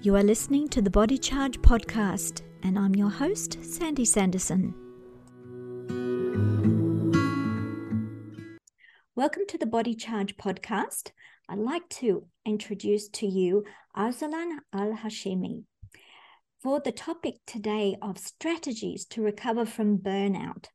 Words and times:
You 0.00 0.14
are 0.16 0.22
listening 0.22 0.68
to 0.68 0.80
the 0.80 0.90
Body 0.90 1.18
Charge 1.18 1.60
podcast, 1.60 2.42
and 2.62 2.78
I'm 2.78 2.94
your 2.94 3.10
host, 3.10 3.62
Sandy 3.62 4.04
Sanderson. 4.04 4.74
Welcome 9.14 9.42
to 9.48 9.58
the 9.58 9.66
Body 9.66 9.94
Charge 9.94 10.36
podcast. 10.36 11.10
I'd 11.48 11.58
like 11.58 11.88
to 12.00 12.26
introduce 12.46 13.08
to 13.08 13.26
you 13.26 13.64
Arsalan 13.96 14.58
Al 14.72 14.92
Hashimi 14.92 15.64
for 16.62 16.80
the 16.80 16.92
topic 16.92 17.34
today 17.46 17.96
of 18.00 18.18
strategies 18.18 19.04
to 19.06 19.22
recover 19.22 19.66
from 19.66 19.98
burnout. 19.98 20.66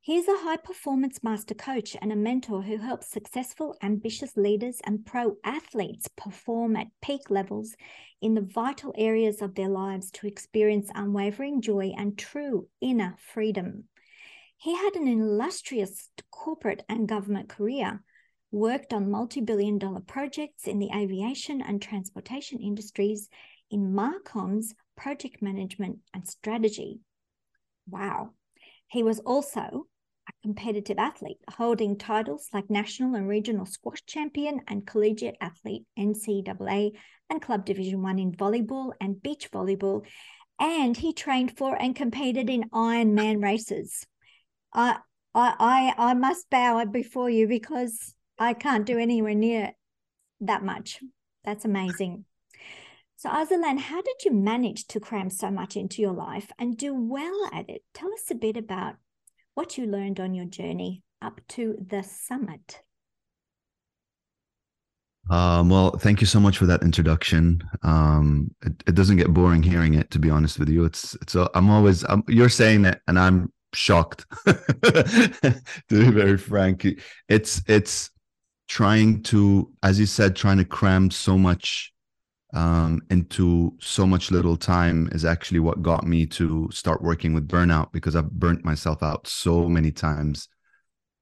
He's 0.00 0.26
a 0.26 0.38
high 0.38 0.56
performance 0.56 1.22
master 1.22 1.54
coach 1.54 1.94
and 2.00 2.10
a 2.10 2.16
mentor 2.16 2.62
who 2.62 2.78
helps 2.78 3.08
successful, 3.10 3.76
ambitious 3.82 4.36
leaders 4.36 4.80
and 4.84 5.04
pro 5.04 5.36
athletes 5.44 6.08
perform 6.16 6.76
at 6.76 6.86
peak 7.02 7.28
levels 7.28 7.76
in 8.22 8.34
the 8.34 8.40
vital 8.40 8.94
areas 8.96 9.42
of 9.42 9.54
their 9.54 9.68
lives 9.68 10.10
to 10.12 10.26
experience 10.26 10.90
unwavering 10.94 11.60
joy 11.60 11.92
and 11.96 12.16
true 12.16 12.68
inner 12.80 13.16
freedom. 13.18 13.84
He 14.56 14.74
had 14.74 14.96
an 14.96 15.08
illustrious 15.08 16.10
corporate 16.30 16.84
and 16.88 17.06
government 17.06 17.48
career, 17.48 18.02
worked 18.50 18.94
on 18.94 19.10
multi 19.10 19.42
billion 19.42 19.78
dollar 19.78 20.00
projects 20.00 20.66
in 20.66 20.78
the 20.78 20.90
aviation 20.94 21.60
and 21.60 21.82
transportation 21.82 22.60
industries 22.60 23.28
in 23.70 23.92
Marcomms 23.92 24.74
project 24.96 25.42
management 25.42 25.98
and 26.14 26.26
strategy. 26.26 27.00
Wow. 27.86 28.30
He 28.86 29.02
was 29.02 29.18
also 29.18 29.86
competitive 30.42 30.98
athlete, 30.98 31.38
holding 31.50 31.96
titles 31.96 32.48
like 32.52 32.70
national 32.70 33.14
and 33.14 33.28
regional 33.28 33.66
squash 33.66 34.04
champion 34.06 34.60
and 34.68 34.86
collegiate 34.86 35.36
athlete, 35.40 35.84
NCAA 35.98 36.92
and 37.30 37.42
club 37.42 37.64
division 37.64 38.02
one 38.02 38.18
in 38.18 38.32
volleyball 38.32 38.92
and 39.00 39.22
beach 39.22 39.50
volleyball. 39.50 40.06
And 40.60 40.96
he 40.96 41.12
trained 41.12 41.56
for 41.56 41.80
and 41.80 41.94
competed 41.94 42.50
in 42.50 42.70
Ironman 42.70 43.42
races. 43.42 44.06
I, 44.72 44.98
I, 45.34 45.94
I, 45.96 46.14
must 46.14 46.50
bow 46.50 46.84
before 46.86 47.30
you 47.30 47.46
because 47.46 48.14
I 48.38 48.54
can't 48.54 48.86
do 48.86 48.98
anywhere 48.98 49.34
near 49.34 49.72
that 50.40 50.64
much. 50.64 51.00
That's 51.44 51.64
amazing. 51.64 52.24
So, 53.16 53.28
Arsalan, 53.30 53.78
how 53.78 54.00
did 54.02 54.24
you 54.24 54.32
manage 54.32 54.86
to 54.88 55.00
cram 55.00 55.30
so 55.30 55.50
much 55.50 55.76
into 55.76 56.02
your 56.02 56.12
life 56.12 56.50
and 56.58 56.76
do 56.76 56.94
well 56.94 57.48
at 57.52 57.68
it? 57.68 57.82
Tell 57.94 58.12
us 58.12 58.30
a 58.30 58.34
bit 58.34 58.56
about 58.56 58.96
what 59.58 59.76
you 59.76 59.86
learned 59.86 60.20
on 60.20 60.34
your 60.34 60.44
journey 60.44 61.02
up 61.20 61.40
to 61.48 61.76
the 61.84 62.00
summit. 62.00 62.80
Um, 65.28 65.68
well, 65.68 65.90
thank 65.98 66.20
you 66.20 66.28
so 66.28 66.38
much 66.38 66.56
for 66.58 66.66
that 66.66 66.84
introduction. 66.84 67.60
Um, 67.82 68.54
it, 68.64 68.84
it, 68.86 68.94
doesn't 68.94 69.16
get 69.16 69.34
boring 69.34 69.64
hearing 69.64 69.94
it, 69.94 70.12
to 70.12 70.20
be 70.20 70.30
honest 70.30 70.60
with 70.60 70.68
you. 70.68 70.84
It's 70.84 71.16
it's. 71.20 71.34
I'm 71.34 71.70
always. 71.70 72.04
I'm, 72.04 72.22
you're 72.28 72.48
saying 72.48 72.84
it, 72.84 73.00
and 73.08 73.18
I'm 73.18 73.52
shocked. 73.74 74.26
to 74.46 75.60
be 75.88 76.10
very 76.12 76.38
frank, 76.38 76.86
it's 77.28 77.60
it's 77.66 78.10
trying 78.68 79.24
to, 79.24 79.72
as 79.82 79.98
you 79.98 80.06
said, 80.06 80.36
trying 80.36 80.58
to 80.58 80.64
cram 80.64 81.10
so 81.10 81.36
much 81.36 81.92
um, 82.54 83.02
into 83.10 83.74
so 83.80 84.06
much 84.06 84.30
little 84.30 84.56
time 84.56 85.08
is 85.12 85.24
actually 85.24 85.60
what 85.60 85.82
got 85.82 86.06
me 86.06 86.26
to 86.26 86.68
start 86.72 87.02
working 87.02 87.34
with 87.34 87.48
burnout 87.48 87.92
because 87.92 88.16
I've 88.16 88.30
burnt 88.30 88.64
myself 88.64 89.02
out 89.02 89.26
so 89.26 89.68
many 89.68 89.90
times 89.90 90.48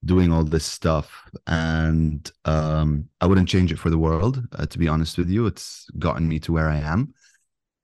doing 0.05 0.33
all 0.33 0.45
this 0.45 0.65
stuff. 0.65 1.29
And 1.47 2.31
um, 2.45 3.09
I 3.21 3.27
wouldn't 3.27 3.49
change 3.49 3.73
it 3.73 3.79
for 3.79 3.91
the 3.91 3.99
world, 3.99 4.43
uh, 4.53 4.67
to 4.67 4.79
be 4.79 4.89
honest 4.89 5.19
with 5.19 5.29
you. 5.29 5.47
It's 5.47 5.89
gotten 5.99 6.29
me 6.29 6.39
to 6.41 6.53
where 6.53 6.69
I 6.69 6.79
am. 6.79 7.13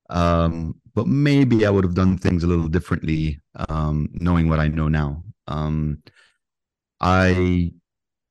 Um, 0.09 0.77
but 0.95 1.07
maybe 1.07 1.67
I 1.67 1.71
would 1.71 1.85
have 1.85 1.95
done 1.95 2.19
things 2.19 2.45
a 2.45 2.47
little 2.47 2.69
differently, 2.69 3.41
um, 3.69 4.09
knowing 4.13 4.49
what 4.49 4.61
I 4.61 4.69
know 4.69 4.89
now. 4.89 5.25
Um, 5.49 6.03
I 7.01 7.73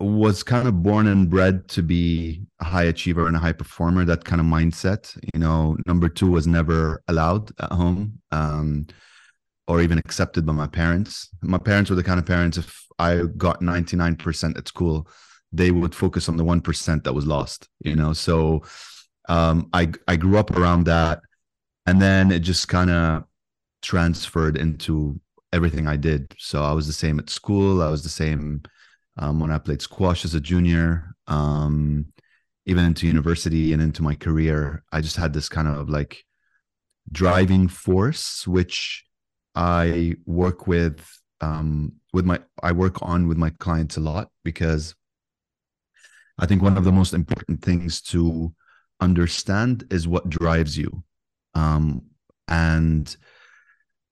was 0.03 0.43
kind 0.43 0.67
of 0.67 0.83
born 0.83 1.07
and 1.07 1.29
bred 1.29 1.67
to 1.69 1.81
be 1.83 2.41
a 2.59 2.65
high 2.65 2.83
achiever 2.83 3.27
and 3.27 3.35
a 3.35 3.39
high 3.39 3.51
performer 3.51 4.05
that 4.05 4.25
kind 4.25 4.39
of 4.41 4.47
mindset 4.47 5.17
you 5.33 5.39
know. 5.39 5.77
Number 5.85 6.09
two 6.09 6.29
was 6.29 6.47
never 6.47 7.01
allowed 7.07 7.51
at 7.59 7.71
home 7.71 8.19
um, 8.31 8.87
or 9.67 9.81
even 9.81 9.97
accepted 9.97 10.45
by 10.45 10.53
my 10.53 10.67
parents. 10.67 11.29
My 11.41 11.57
parents 11.57 11.89
were 11.89 11.95
the 11.95 12.03
kind 12.03 12.19
of 12.19 12.25
parents 12.25 12.57
if 12.57 12.85
i 12.99 13.21
got 13.37 13.61
99% 13.61 14.57
at 14.57 14.67
school 14.67 15.07
they 15.53 15.71
would 15.71 15.95
focus 15.95 16.29
on 16.29 16.37
the 16.37 16.43
1% 16.43 17.03
that 17.03 17.13
was 17.13 17.25
lost 17.25 17.67
you 17.83 17.95
know. 17.95 18.13
So 18.13 18.63
um, 19.29 19.69
i 19.73 19.91
i 20.07 20.15
grew 20.15 20.37
up 20.37 20.51
around 20.51 20.85
that 20.85 21.19
and 21.85 22.01
then 22.01 22.31
it 22.31 22.39
just 22.39 22.67
kind 22.67 22.89
of 22.89 23.23
transferred 23.81 24.57
into 24.57 25.19
everything 25.53 25.87
i 25.87 25.97
did. 25.97 26.33
So 26.37 26.63
i 26.63 26.71
was 26.71 26.87
the 26.87 26.93
same 26.93 27.19
at 27.19 27.29
school 27.29 27.81
i 27.81 27.89
was 27.89 28.03
the 28.03 28.09
same 28.09 28.63
um, 29.17 29.39
when 29.39 29.51
I 29.51 29.57
played 29.57 29.81
squash 29.81 30.25
as 30.25 30.35
a 30.35 30.39
junior, 30.39 31.15
um, 31.27 32.05
even 32.65 32.85
into 32.85 33.07
university 33.07 33.73
and 33.73 33.81
into 33.81 34.03
my 34.03 34.15
career. 34.15 34.83
I 34.91 35.01
just 35.01 35.17
had 35.17 35.33
this 35.33 35.49
kind 35.49 35.67
of 35.67 35.89
like 35.89 36.23
driving 37.11 37.67
force, 37.67 38.47
which 38.47 39.05
I 39.55 40.15
work 40.25 40.67
with 40.67 41.05
um, 41.41 41.93
with 42.13 42.25
my 42.25 42.39
I 42.61 42.71
work 42.71 43.01
on 43.01 43.27
with 43.27 43.37
my 43.37 43.49
clients 43.49 43.97
a 43.97 44.01
lot 44.01 44.29
because 44.43 44.95
I 46.37 46.45
think 46.45 46.61
one 46.61 46.77
of 46.77 46.83
the 46.83 46.91
most 46.91 47.13
important 47.13 47.61
things 47.61 48.01
to 48.03 48.53
understand 48.99 49.85
is 49.91 50.07
what 50.07 50.29
drives 50.29 50.77
you, 50.77 51.03
um, 51.53 52.03
and 52.47 53.15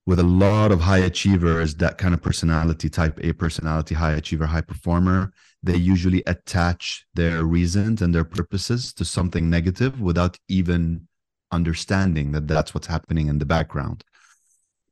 with 0.10 0.20
a 0.20 0.24
lot 0.24 0.72
of 0.72 0.82
high 0.82 0.98
achievers, 0.98 1.76
that 1.76 2.00
kind 2.00 2.16
of 2.16 2.22
personality, 2.30 2.90
type 2.90 3.20
A 3.22 3.32
personality, 3.32 3.94
high 3.94 4.14
achiever, 4.14 4.48
high 4.48 4.62
performer, 4.74 5.32
they 5.62 5.76
usually 5.76 6.24
attach 6.26 7.06
their 7.14 7.44
reasons 7.44 8.02
and 8.02 8.12
their 8.16 8.24
purposes 8.24 8.92
to 8.94 9.06
something 9.06 9.52
negative 9.52 10.02
without 10.02 10.36
even 10.48 11.08
understanding 11.52 12.32
that 12.32 12.48
that's 12.48 12.74
what's 12.74 12.88
happening 12.88 13.28
in 13.28 13.38
the 13.38 13.46
background. 13.46 14.04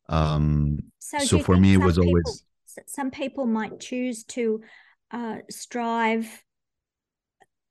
Um, 0.07 0.77
so, 1.00 1.17
so 1.17 1.39
for 1.39 1.57
me, 1.57 1.73
it 1.73 1.77
was 1.77 1.95
people, 1.95 2.09
always. 2.09 2.44
Some 2.85 3.09
people 3.09 3.47
might 3.47 3.79
choose 3.79 4.23
to 4.35 4.61
uh, 5.09 5.38
strive 5.50 6.44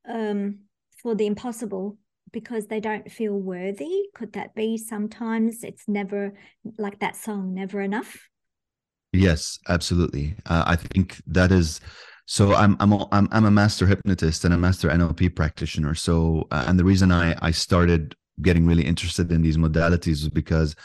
um, 0.09 0.63
for 1.01 1.15
the 1.15 1.27
impossible 1.27 1.97
because 2.37 2.67
they 2.67 2.81
don't 2.81 3.11
feel 3.11 3.33
worthy? 3.33 4.11
Could 4.15 4.35
that 4.35 4.55
be 4.55 4.77
sometimes 4.77 5.65
it's 5.65 5.89
never 5.89 6.35
like 6.77 6.99
that 6.99 7.17
song, 7.17 7.55
never 7.55 7.81
enough? 7.81 8.29
Yes, 9.15 9.59
absolutely. 9.71 10.37
Uh, 10.45 10.65
I 10.67 10.77
think 10.77 11.17
that 11.29 11.51
is. 11.51 11.81
So 12.27 12.53
I'm 12.55 12.77
I'm 12.79 12.93
a, 12.93 13.09
I'm 13.11 13.27
I'm 13.33 13.47
a 13.47 13.51
master 13.51 13.87
hypnotist 13.87 14.45
and 14.45 14.53
a 14.53 14.59
master 14.59 14.91
NLP 14.91 15.35
practitioner. 15.35 15.95
So 15.95 16.47
uh, 16.51 16.67
and 16.69 16.79
the 16.79 16.85
reason 16.85 17.11
I 17.11 17.35
I 17.41 17.53
started 17.53 18.15
getting 18.43 18.67
really 18.67 18.85
interested 18.85 19.33
in 19.33 19.41
these 19.41 19.57
modalities 19.57 20.21
was 20.23 20.29
because 20.29 20.77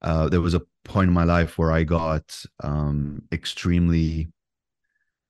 uh, 0.00 0.30
there 0.30 0.40
was 0.40 0.54
a 0.54 0.62
point 0.84 1.08
in 1.08 1.14
my 1.14 1.24
life 1.24 1.58
where 1.58 1.70
I 1.70 1.82
got 1.82 2.34
um, 2.64 3.20
extremely 3.30 4.28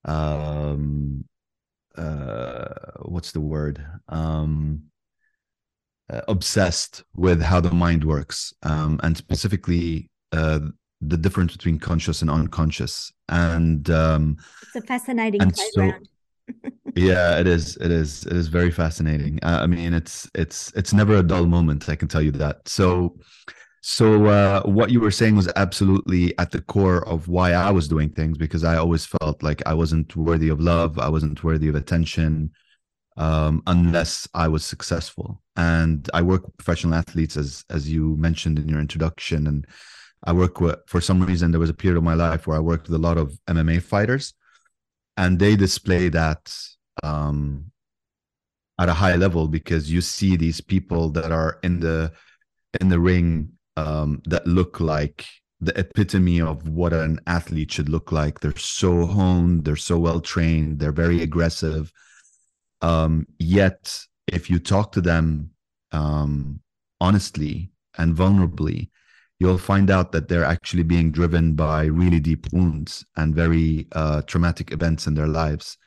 um 0.05 1.25
uh 1.97 2.69
what's 3.03 3.33
the 3.33 3.41
word 3.41 3.85
um 4.09 4.89
uh, 6.11 6.21
obsessed 6.29 7.05
with 7.15 7.41
how 7.43 7.61
the 7.61 7.71
mind 7.71 8.05
works 8.05 8.53
um, 8.63 9.01
and 9.03 9.17
specifically 9.17 10.09
uh, 10.33 10.61
the 11.01 11.17
difference 11.17 11.53
between 11.53 11.79
conscious 11.79 12.23
and 12.23 12.31
unconscious. 12.31 13.13
And 13.29 13.89
um, 13.91 14.37
it's 14.63 14.77
a 14.77 14.81
fascinating 14.81 15.41
playground 15.51 16.09
so, 16.09 16.71
yeah 16.97 17.39
it 17.39 17.47
is 17.47 17.77
it 17.77 17.91
is 17.91 18.25
it 18.27 18.33
is 18.33 18.49
very 18.49 18.71
fascinating. 18.71 19.39
Uh, 19.43 19.61
i 19.63 19.67
mean 19.67 19.93
it's 19.93 20.29
it's 20.35 20.73
it's 20.75 20.95
never 20.95 21.17
a 21.17 21.23
dull 21.23 21.47
moment 21.47 21.89
i 21.89 21.95
can 21.95 22.09
tell 22.09 22.23
you 22.23 22.33
that. 22.33 22.67
So 22.69 23.17
so 23.81 24.27
uh, 24.27 24.63
what 24.63 24.91
you 24.91 25.01
were 25.01 25.11
saying 25.11 25.37
was 25.37 25.51
absolutely 25.57 26.37
at 26.39 26.51
the 26.51 26.61
core 26.63 27.07
of 27.09 27.29
why 27.29 27.53
i 27.53 27.71
was 27.71 27.87
doing 27.87 28.11
things 28.11 28.37
because 28.37 28.65
i 28.65 28.77
always 28.77 29.07
felt 29.07 29.43
like 29.43 29.63
i 29.67 29.73
wasn't 29.73 30.15
worthy 30.17 30.49
of 30.49 30.61
love 30.61 30.99
i 30.99 31.09
wasn't 31.09 31.43
worthy 31.45 31.69
of 31.69 31.77
attention 31.77 32.51
um, 33.19 33.63
unless 33.67 34.29
I 34.33 34.49
was 34.49 34.65
successful. 34.65 35.43
And 35.57 36.09
I 36.15 36.23
work 36.23 36.47
with 36.47 36.57
professional 36.57 36.95
athletes, 36.95 37.37
as 37.37 37.65
as 37.69 37.91
you 37.91 38.17
mentioned 38.17 38.59
in 38.59 38.69
your 38.69 38.81
introduction, 38.81 39.47
and 39.47 39.67
I 40.25 40.33
work 40.33 40.61
with. 40.61 40.79
For 40.87 41.01
some 41.01 41.23
reason, 41.23 41.51
there 41.51 41.61
was 41.61 41.71
a 41.71 41.75
period 41.75 41.99
of 41.99 42.05
my 42.05 42.15
life 42.15 42.47
where 42.47 42.57
I 42.57 42.61
worked 42.61 42.89
with 42.89 42.95
a 42.95 43.03
lot 43.03 43.19
of 43.19 43.39
MMA 43.49 43.83
fighters, 43.83 44.35
and 45.17 45.39
they 45.39 45.57
display 45.57 46.09
that 46.11 46.55
um, 47.03 47.73
at 48.79 48.89
a 48.89 48.95
high 48.95 49.17
level 49.17 49.49
because 49.49 49.91
you 49.91 50.01
see 50.01 50.37
these 50.37 50.61
people 50.61 51.11
that 51.11 51.33
are 51.33 51.59
in 51.65 51.81
the 51.81 52.13
in 52.81 52.89
the 52.89 53.01
ring 53.01 53.51
um, 53.77 54.23
that 54.27 54.47
look 54.47 54.79
like 54.79 55.27
the 55.61 55.77
epitome 55.77 56.41
of 56.41 56.69
what 56.69 56.93
an 56.93 57.19
athlete 57.27 57.73
should 57.73 57.89
look 57.89 58.13
like. 58.13 58.39
They're 58.39 58.57
so 58.57 59.07
honed, 59.07 59.65
they're 59.65 59.75
so 59.75 59.99
well 59.99 60.21
trained, 60.21 60.79
they're 60.79 60.93
very 60.93 61.21
aggressive 61.21 61.93
um, 62.81 63.27
yet 63.39 63.99
if 64.27 64.51
you 64.51 64.59
talk 64.59 64.93
to 64.93 65.01
them 65.01 65.51
um, 65.93 66.61
honestly 67.01 67.71
and 67.97 68.15
vulnerably, 68.15 68.91
you'll 69.41 69.59
find 69.59 69.91
out 69.91 70.13
that 70.13 70.29
they're 70.29 70.45
actually 70.45 70.83
being 70.83 71.11
driven 71.13 71.55
by 71.55 71.85
really 71.85 72.21
deep 72.21 72.47
wounds 72.53 73.05
and 73.17 73.35
very 73.35 73.87
uh, 73.93 74.23
traumatic 74.23 74.73
events 74.73 75.07
in 75.07 75.15
their 75.15 75.29
lives. 75.29 75.79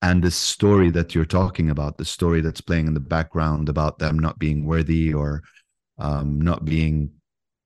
And 0.00 0.22
the 0.22 0.30
story 0.30 0.90
that 0.90 1.14
you're 1.14 1.24
talking 1.24 1.70
about, 1.70 1.98
the 1.98 2.04
story 2.04 2.40
that's 2.40 2.60
playing 2.60 2.86
in 2.86 2.94
the 2.94 3.00
background 3.00 3.68
about 3.68 3.98
them 3.98 4.18
not 4.18 4.38
being 4.38 4.64
worthy 4.64 5.12
or 5.12 5.42
um, 5.98 6.40
not 6.40 6.64
being 6.64 7.10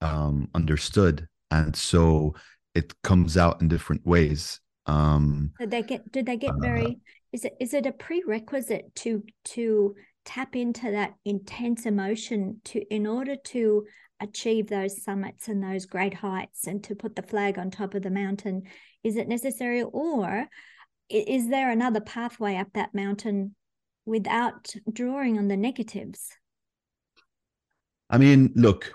um, 0.00 0.49
understood, 0.55 1.29
and 1.50 1.76
so 1.76 2.35
it 2.75 2.94
comes 3.03 3.37
out 3.37 3.61
in 3.61 3.69
different 3.69 4.05
ways. 4.06 4.61
Um, 4.87 5.53
did 5.61 5.70
they 5.70 5.82
get? 5.82 6.11
Did 6.11 6.25
they 6.26 6.38
get 6.38 6.53
uh, 6.53 6.59
very? 6.59 6.99
Is 7.32 7.44
it 7.44 7.56
is 7.61 7.73
it 7.73 7.87
a 7.87 7.93
prerequisite 7.93 8.94
to 8.96 9.23
to 9.44 9.94
tap 10.25 10.55
into 10.55 10.90
that 10.90 11.14
intense 11.25 11.87
emotion 11.87 12.61
to 12.64 12.81
in 12.94 13.06
order 13.06 13.37
to 13.37 13.87
achieve 14.20 14.69
those 14.69 15.02
summits 15.02 15.49
and 15.49 15.62
those 15.62 15.87
great 15.87 16.14
heights 16.14 16.67
and 16.67 16.84
to 16.84 16.94
put 16.94 17.17
the 17.17 17.23
flag 17.23 17.58
on 17.58 17.70
top 17.70 17.94
of 17.94 18.02
the 18.02 18.11
mountain? 18.11 18.62
Is 19.02 19.17
it 19.17 19.29
necessary 19.29 19.82
or 19.82 20.46
is 21.08 21.49
there 21.49 21.70
another 21.70 22.00
pathway 22.00 22.56
up 22.56 22.69
that 22.75 22.94
mountain 22.94 23.55
without 24.05 24.75
drawing 24.90 25.38
on 25.38 25.49
the 25.49 25.56
negatives? 25.56 26.28
I 28.11 28.19
mean 28.19 28.52
look 28.55 28.94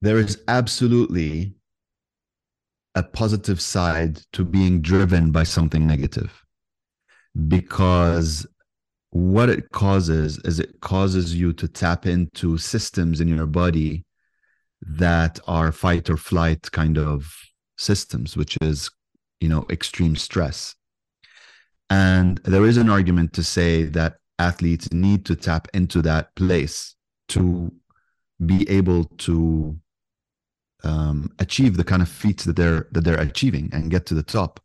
there 0.00 0.18
is 0.18 0.42
absolutely 0.46 1.54
a 2.94 3.02
positive 3.02 3.60
side 3.60 4.20
to 4.32 4.44
being 4.44 4.80
driven 4.80 5.32
by 5.32 5.42
something 5.42 5.86
negative 5.86 6.44
because 7.48 8.46
what 9.10 9.48
it 9.48 9.70
causes 9.70 10.38
is 10.44 10.60
it 10.60 10.80
causes 10.80 11.34
you 11.34 11.52
to 11.54 11.66
tap 11.66 12.06
into 12.06 12.58
systems 12.58 13.20
in 13.20 13.28
your 13.28 13.46
body 13.46 14.04
that 14.82 15.40
are 15.46 15.72
fight 15.72 16.10
or 16.10 16.16
flight 16.16 16.70
kind 16.72 16.98
of 16.98 17.34
systems 17.76 18.36
which 18.36 18.56
is 18.60 18.90
you 19.40 19.48
know 19.48 19.64
extreme 19.70 20.16
stress. 20.16 20.74
And 21.90 22.38
there 22.44 22.66
is 22.66 22.76
an 22.76 22.90
argument 22.90 23.32
to 23.34 23.42
say 23.42 23.84
that 23.84 24.16
athletes 24.38 24.92
need 24.92 25.24
to 25.26 25.36
tap 25.36 25.68
into 25.72 26.02
that 26.02 26.34
place 26.34 26.94
to 27.28 27.72
be 28.44 28.68
able 28.68 29.04
to 29.04 29.76
um, 30.84 31.30
achieve 31.38 31.76
the 31.76 31.84
kind 31.84 32.02
of 32.02 32.08
feats 32.08 32.44
that 32.44 32.56
they're 32.56 32.88
that 32.92 33.04
they're 33.04 33.20
achieving 33.20 33.70
and 33.72 33.90
get 33.90 34.06
to 34.06 34.14
the 34.14 34.22
top 34.22 34.60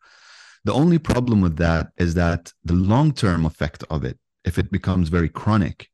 the 0.66 0.74
only 0.74 0.98
problem 0.98 1.42
with 1.42 1.58
that 1.58 1.88
is 1.98 2.14
that 2.14 2.54
the 2.64 2.74
long 2.74 3.12
term 3.14 3.46
effect 3.46 3.84
of 3.90 4.04
it 4.04 4.18
if 4.44 4.58
it 4.58 4.72
becomes 4.72 5.10
very 5.10 5.30
chronic, 5.30 5.90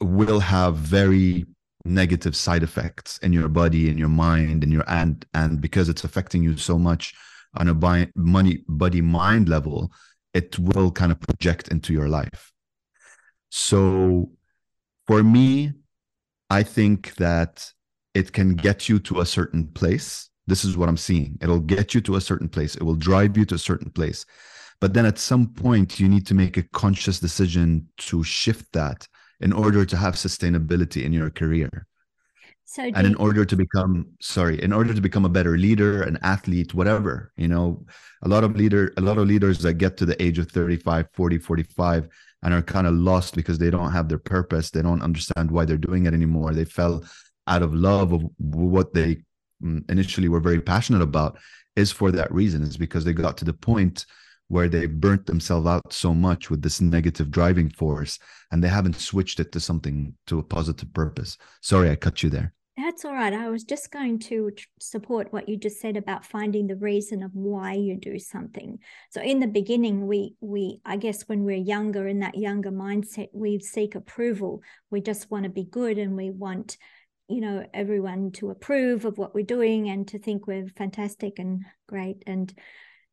will 0.00 0.40
have 0.40 0.76
very 0.76 1.46
negative 1.84 2.36
side 2.36 2.62
effects 2.62 3.18
in 3.18 3.32
your 3.32 3.48
body, 3.48 3.88
in 3.88 3.98
your 3.98 4.08
mind, 4.08 4.62
in 4.62 4.70
your 4.70 4.88
and 4.88 5.24
and 5.34 5.60
because 5.60 5.88
it's 5.88 6.04
affecting 6.04 6.42
you 6.42 6.56
so 6.56 6.78
much 6.78 7.14
on 7.54 7.68
a 7.68 8.08
money 8.16 8.64
body 8.68 9.00
mind 9.00 9.48
level, 9.48 9.92
it 10.34 10.58
will 10.58 10.90
kind 10.90 11.12
of 11.12 11.20
project 11.20 11.68
into 11.68 11.92
your 11.92 12.08
life. 12.08 12.52
So 13.50 14.30
for 15.06 15.22
me, 15.22 15.72
I 16.48 16.62
think 16.62 17.14
that 17.16 17.70
it 18.14 18.32
can 18.32 18.54
get 18.54 18.88
you 18.88 18.98
to 19.00 19.20
a 19.20 19.26
certain 19.26 19.66
place. 19.68 20.30
This 20.46 20.64
is 20.64 20.76
what 20.76 20.88
I'm 20.88 20.96
seeing. 20.96 21.38
It'll 21.40 21.60
get 21.60 21.94
you 21.94 22.00
to 22.02 22.16
a 22.16 22.20
certain 22.20 22.48
place. 22.48 22.74
It 22.74 22.82
will 22.82 22.96
drive 22.96 23.36
you 23.36 23.44
to 23.46 23.54
a 23.54 23.58
certain 23.58 23.90
place. 23.90 24.24
But 24.80 24.94
then 24.94 25.06
at 25.06 25.18
some 25.18 25.46
point, 25.46 26.00
you 26.00 26.08
need 26.08 26.26
to 26.26 26.34
make 26.34 26.56
a 26.56 26.64
conscious 26.64 27.20
decision 27.20 27.88
to 27.98 28.24
shift 28.24 28.72
that 28.72 29.06
in 29.40 29.52
order 29.52 29.84
to 29.84 29.96
have 29.96 30.14
sustainability 30.14 31.04
in 31.04 31.12
your 31.12 31.30
career. 31.30 31.86
So 32.64 32.82
and 32.82 33.06
in 33.06 33.14
order 33.16 33.44
to 33.44 33.54
become 33.54 34.06
sorry, 34.20 34.62
in 34.62 34.72
order 34.72 34.94
to 34.94 35.00
become 35.00 35.26
a 35.26 35.28
better 35.28 35.58
leader, 35.58 36.02
an 36.02 36.18
athlete, 36.22 36.72
whatever, 36.72 37.30
you 37.36 37.46
know, 37.46 37.84
a 38.22 38.28
lot 38.28 38.44
of 38.44 38.56
leader, 38.56 38.94
a 38.96 39.00
lot 39.02 39.18
of 39.18 39.26
leaders 39.26 39.58
that 39.58 39.74
get 39.74 39.98
to 39.98 40.06
the 40.06 40.20
age 40.22 40.38
of 40.38 40.50
35, 40.50 41.08
40, 41.12 41.38
45 41.38 42.08
and 42.42 42.54
are 42.54 42.62
kind 42.62 42.86
of 42.86 42.94
lost 42.94 43.34
because 43.34 43.58
they 43.58 43.70
don't 43.70 43.92
have 43.92 44.08
their 44.08 44.18
purpose. 44.18 44.70
They 44.70 44.82
don't 44.82 45.02
understand 45.02 45.50
why 45.50 45.64
they're 45.64 45.76
doing 45.76 46.06
it 46.06 46.14
anymore. 46.14 46.54
They 46.54 46.64
fell 46.64 47.04
out 47.46 47.62
of 47.62 47.74
love 47.74 48.12
of 48.12 48.24
what 48.38 48.94
they 48.94 49.22
Mm, 49.62 49.88
initially 49.90 50.28
were 50.28 50.40
very 50.40 50.60
passionate 50.60 51.02
about 51.02 51.38
is 51.76 51.92
for 51.92 52.10
that 52.12 52.32
reason. 52.32 52.62
Is 52.62 52.76
because 52.76 53.04
they 53.04 53.12
got 53.12 53.36
to 53.38 53.44
the 53.44 53.52
point 53.52 54.06
where 54.48 54.68
they 54.68 54.86
burnt 54.86 55.24
themselves 55.24 55.66
out 55.66 55.92
so 55.92 56.12
much 56.12 56.50
with 56.50 56.60
this 56.60 56.80
negative 56.80 57.30
driving 57.30 57.70
force 57.70 58.18
and 58.50 58.62
they 58.62 58.68
haven't 58.68 58.96
switched 58.96 59.40
it 59.40 59.50
to 59.52 59.58
something 59.58 60.14
to 60.26 60.38
a 60.38 60.42
positive 60.42 60.92
purpose. 60.92 61.38
Sorry, 61.62 61.90
I 61.90 61.96
cut 61.96 62.22
you 62.22 62.28
there. 62.28 62.52
That's 62.76 63.04
all 63.04 63.12
right. 63.12 63.32
I 63.32 63.50
was 63.50 63.64
just 63.64 63.90
going 63.90 64.18
to 64.20 64.50
support 64.80 65.32
what 65.32 65.48
you 65.48 65.58
just 65.58 65.80
said 65.80 65.96
about 65.96 66.24
finding 66.24 66.66
the 66.66 66.76
reason 66.76 67.22
of 67.22 67.30
why 67.34 67.74
you 67.74 67.96
do 67.96 68.18
something. 68.18 68.78
So 69.10 69.20
in 69.20 69.40
the 69.40 69.46
beginning, 69.46 70.06
we 70.06 70.36
we 70.40 70.80
I 70.84 70.96
guess 70.96 71.28
when 71.28 71.44
we're 71.44 71.56
younger 71.56 72.08
in 72.08 72.20
that 72.20 72.34
younger 72.34 72.70
mindset, 72.70 73.28
we 73.32 73.58
seek 73.58 73.94
approval. 73.94 74.62
We 74.90 75.02
just 75.02 75.30
want 75.30 75.44
to 75.44 75.50
be 75.50 75.64
good 75.64 75.98
and 75.98 76.16
we 76.16 76.30
want 76.30 76.78
you 77.32 77.40
know 77.40 77.66
everyone 77.72 78.30
to 78.32 78.50
approve 78.50 79.04
of 79.04 79.16
what 79.16 79.34
we're 79.34 79.44
doing 79.44 79.88
and 79.88 80.06
to 80.08 80.18
think 80.18 80.46
we're 80.46 80.68
fantastic 80.68 81.38
and 81.38 81.64
great. 81.88 82.22
And 82.26 82.52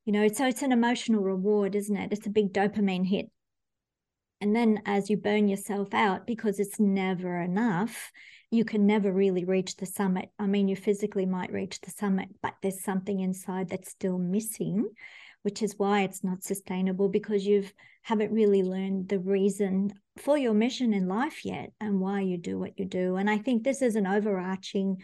you 0.06 0.14
know 0.14 0.28
so 0.28 0.46
it's 0.46 0.62
an 0.62 0.72
emotional 0.72 1.24
reward 1.24 1.76
isn't 1.76 1.96
it? 1.96 2.12
It's 2.12 2.28
a 2.28 2.32
big 2.32 2.54
dopamine 2.54 3.08
hit. 3.08 3.28
And 4.42 4.56
then 4.56 4.82
as 4.86 5.10
you 5.10 5.18
burn 5.18 5.48
yourself 5.48 5.94
out 5.94 6.28
because 6.28 6.60
it's 6.60 6.80
never 6.80 7.40
enough 7.40 8.12
you 8.52 8.66
can 8.66 8.88
never 8.88 9.12
really 9.12 9.46
reach 9.46 9.78
the 9.78 9.86
summit. 9.86 10.30
I 10.38 10.48
mean 10.48 10.68
you 10.68 10.76
physically 10.76 11.26
might 11.26 11.54
reach 11.54 11.80
the 11.82 11.92
summit 11.92 12.28
but 12.42 12.56
there's 12.62 12.84
something 12.84 13.20
inside 13.22 13.70
that's 13.70 13.90
still 13.92 14.18
missing 14.18 14.90
which 15.44 15.62
is 15.62 15.76
why 15.78 16.02
it's 16.02 16.24
not 16.24 16.44
sustainable 16.44 17.10
because 17.10 17.46
you've 17.46 17.74
haven't 18.02 18.32
really 18.32 18.64
learned 18.64 19.10
the 19.10 19.20
reason 19.20 19.94
for 20.18 20.38
your 20.38 20.54
mission 20.54 20.94
in 20.94 21.08
life 21.08 21.46
yet 21.46 21.72
and 21.80 22.00
why 22.00 22.22
you 22.22 22.38
do 22.38 22.58
what 22.58 22.78
you 22.78 22.86
do 22.86 23.16
and 23.16 23.30
i 23.30 23.38
think 23.38 23.64
this 23.64 23.82
is 23.82 23.96
an 23.96 24.08
overarching 24.08 24.98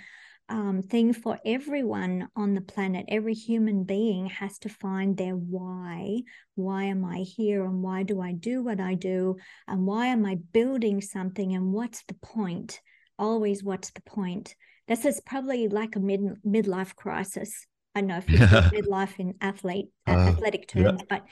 um, 0.48 0.82
thing 0.84 1.14
for 1.14 1.40
everyone 1.46 2.30
on 2.36 2.54
the 2.54 2.62
planet. 2.62 3.06
Every 3.08 3.34
human 3.34 3.84
being 3.84 4.28
has 4.28 4.60
to 4.60 4.70
find 4.70 5.18
their 5.18 5.34
why. 5.34 6.22
Why 6.56 6.84
am 6.84 7.04
I 7.04 7.20
here? 7.20 7.66
And 7.66 7.82
why 7.82 8.04
do 8.04 8.22
I 8.22 8.34
do 8.34 8.64
what 8.64 8.80
I 8.80 8.94
do? 8.94 9.38
And 9.68 9.86
why 9.86 10.08
am 10.08 10.26
I 10.26 10.38
building 10.52 11.02
something? 11.02 11.54
And 11.54 11.74
what's 11.74 12.04
the 12.04 12.16
point? 12.16 12.80
Always, 13.18 13.64
what's 13.64 13.92
the 13.92 14.02
point? 14.02 14.56
This 14.88 15.06
is 15.06 15.22
probably 15.26 15.68
like 15.68 15.96
a 15.96 16.00
mid 16.00 16.22
midlife 16.46 16.96
crisis. 16.96 17.66
I 17.96 18.02
know 18.02 18.18
if 18.18 18.30
you 18.30 18.38
yeah. 18.38 18.70
midlife 18.74 19.20
in 19.20 19.36
athlete 19.42 19.88
uh, 20.08 20.12
athletic 20.12 20.68
terms, 20.68 21.00
yeah. 21.00 21.06
but 21.10 21.26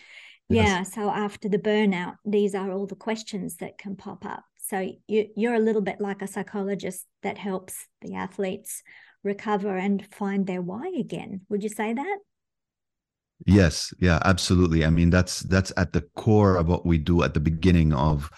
yes. 0.50 0.68
yeah. 0.68 0.84
So 0.84 1.10
after 1.10 1.50
the 1.50 1.60
burnout, 1.60 2.16
these 2.26 2.56
are 2.56 2.72
all 2.72 2.88
the 2.88 2.96
questions 2.96 3.58
that 3.58 3.78
can 3.78 3.96
pop 3.96 4.26
up. 4.26 4.44
So 4.58 4.94
you, 5.08 5.28
you're 5.36 5.56
a 5.56 5.60
little 5.60 5.82
bit 5.82 6.00
like 6.00 6.22
a 6.22 6.28
psychologist 6.28 7.06
that 7.22 7.38
helps 7.38 7.88
the 8.02 8.16
athletes 8.16 8.82
recover 9.24 9.78
and 9.78 10.06
find 10.14 10.48
their 10.48 10.62
why 10.62 10.92
again. 10.98 11.42
Would 11.50 11.64
you 11.64 11.70
say 11.70 11.94
that? 11.94 12.18
Yes, 13.46 13.94
yeah, 14.00 14.20
absolutely. 14.24 14.86
I 14.86 14.90
mean, 14.90 15.10
that's 15.10 15.42
that's 15.42 15.74
at 15.76 15.92
the 15.92 16.02
core 16.16 16.56
of 16.56 16.68
what 16.68 16.86
we 16.86 16.98
do 16.98 17.24
at 17.24 17.34
the 17.34 17.40
beginning 17.40 17.92
of 17.94 18.30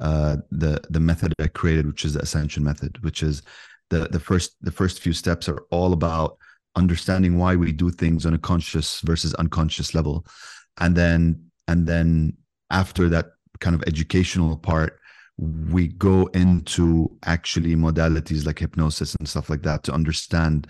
uh, 0.00 0.36
the 0.50 0.80
the 0.90 1.00
method 1.00 1.34
I 1.38 1.48
created, 1.48 1.86
which 1.86 2.04
is 2.04 2.14
the 2.14 2.20
ascension 2.20 2.62
method, 2.62 3.02
which 3.02 3.22
is 3.22 3.42
the 3.88 4.08
the 4.08 4.20
first 4.20 4.56
the 4.60 4.72
first 4.72 5.00
few 5.00 5.12
steps 5.12 5.48
are 5.48 5.62
all 5.70 5.92
about 5.92 6.36
understanding 6.76 7.38
why 7.38 7.56
we 7.56 7.72
do 7.72 7.90
things 7.90 8.26
on 8.26 8.34
a 8.34 8.38
conscious 8.38 9.00
versus 9.00 9.34
unconscious 9.34 9.94
level, 9.94 10.26
and 10.78 10.96
then 10.96 11.44
and 11.68 11.86
then 11.86 12.36
after 12.70 13.08
that 13.08 13.26
kind 13.60 13.74
of 13.74 13.82
educational 13.86 14.56
part, 14.56 14.98
we 15.38 15.88
go 15.88 16.26
into 16.28 17.10
actually 17.24 17.74
modalities 17.74 18.46
like 18.46 18.58
hypnosis 18.58 19.14
and 19.16 19.28
stuff 19.28 19.48
like 19.50 19.62
that 19.62 19.82
to 19.84 19.92
understand 19.92 20.66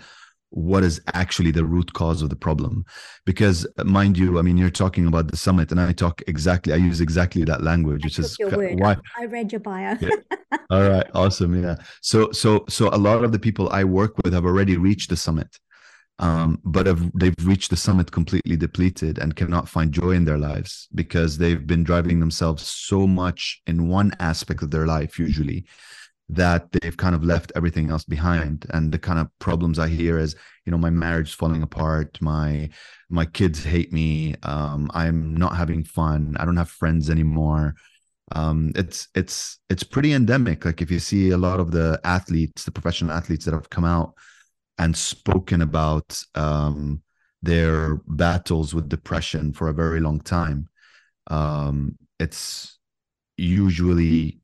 what 0.51 0.83
is 0.83 1.01
actually 1.13 1.49
the 1.49 1.63
root 1.63 1.93
cause 1.93 2.21
of 2.21 2.29
the 2.29 2.35
problem. 2.35 2.85
Because 3.25 3.65
uh, 3.77 3.83
mind 3.85 4.17
you 4.17 4.37
i 4.37 4.41
mean 4.41 4.57
you're 4.57 4.69
talking 4.69 5.07
about 5.07 5.29
the 5.31 5.37
summit 5.37 5.71
and 5.71 5.79
i 5.79 5.93
talk 5.93 6.21
exactly 6.27 6.73
i 6.73 6.75
use 6.75 7.01
exactly 7.01 7.43
that 7.45 7.63
language 7.63 8.03
which 8.03 8.19
is 8.19 8.37
why 8.39 8.97
i 9.17 9.25
read 9.25 9.51
your 9.51 9.61
bio. 9.61 9.97
Yeah. 9.99 10.09
all 10.69 10.89
right. 10.89 11.07
Awesome. 11.13 11.61
Yeah. 11.61 11.77
So 12.01 12.31
so 12.31 12.65
so 12.69 12.89
a 12.89 12.97
lot 12.97 13.23
of 13.23 13.31
the 13.31 13.39
people 13.39 13.69
i 13.69 13.83
work 13.83 14.17
with 14.23 14.33
have 14.33 14.45
already 14.45 14.77
reached 14.77 15.09
the 15.09 15.17
summit 15.17 15.57
um, 16.21 16.59
but 16.63 16.85
have, 16.87 17.11
they've 17.15 17.35
reached 17.43 17.71
the 17.71 17.77
summit 17.77 18.11
completely 18.11 18.55
depleted 18.57 19.19
and 19.19 19.35
cannot 19.35 19.69
find 19.69 19.91
joy 19.91 20.11
in 20.11 20.25
their 20.25 20.37
lives 20.37 20.87
because 20.95 21.37
they've 21.37 21.67
been 21.67 21.83
driving 21.83 22.19
themselves 22.19 22.63
so 22.65 23.07
much 23.07 23.61
in 23.67 23.89
one 23.89 24.13
aspect 24.19 24.61
of 24.63 24.71
their 24.71 24.87
life, 24.87 25.19
usually, 25.19 25.65
that 26.29 26.71
they've 26.71 26.97
kind 26.97 27.15
of 27.15 27.23
left 27.25 27.51
everything 27.55 27.89
else 27.91 28.05
behind. 28.05 28.65
And 28.71 28.91
the 28.91 28.99
kind 28.99 29.19
of 29.19 29.27
problems 29.39 29.79
I 29.79 29.89
hear 29.89 30.19
is, 30.19 30.35
you 30.65 30.71
know, 30.71 30.77
my 30.77 30.91
marriage 30.91 31.29
is 31.29 31.35
falling 31.35 31.63
apart, 31.63 32.17
my 32.21 32.69
my 33.09 33.25
kids 33.25 33.63
hate 33.63 33.91
me, 33.91 34.35
um, 34.43 34.89
I'm 34.93 35.35
not 35.35 35.57
having 35.57 35.83
fun, 35.83 36.37
I 36.39 36.45
don't 36.45 36.57
have 36.57 36.69
friends 36.69 37.09
anymore. 37.09 37.75
um, 38.33 38.71
it's 38.75 39.09
it's 39.15 39.59
it's 39.69 39.83
pretty 39.83 40.13
endemic. 40.13 40.65
Like 40.65 40.81
if 40.81 40.91
you 40.91 40.99
see 40.99 41.31
a 41.31 41.37
lot 41.37 41.59
of 41.59 41.71
the 41.71 41.99
athletes, 42.03 42.63
the 42.65 42.71
professional 42.71 43.11
athletes 43.11 43.45
that 43.45 43.53
have 43.53 43.69
come 43.69 43.85
out 43.85 44.13
and 44.77 44.95
spoken 44.95 45.61
about 45.61 46.23
um, 46.35 47.01
their 47.41 47.95
battles 48.07 48.73
with 48.73 48.89
depression 48.89 49.53
for 49.53 49.67
a 49.67 49.73
very 49.73 49.99
long 49.99 50.19
time, 50.19 50.69
um, 51.27 51.97
it's 52.19 52.79
usually. 53.37 54.39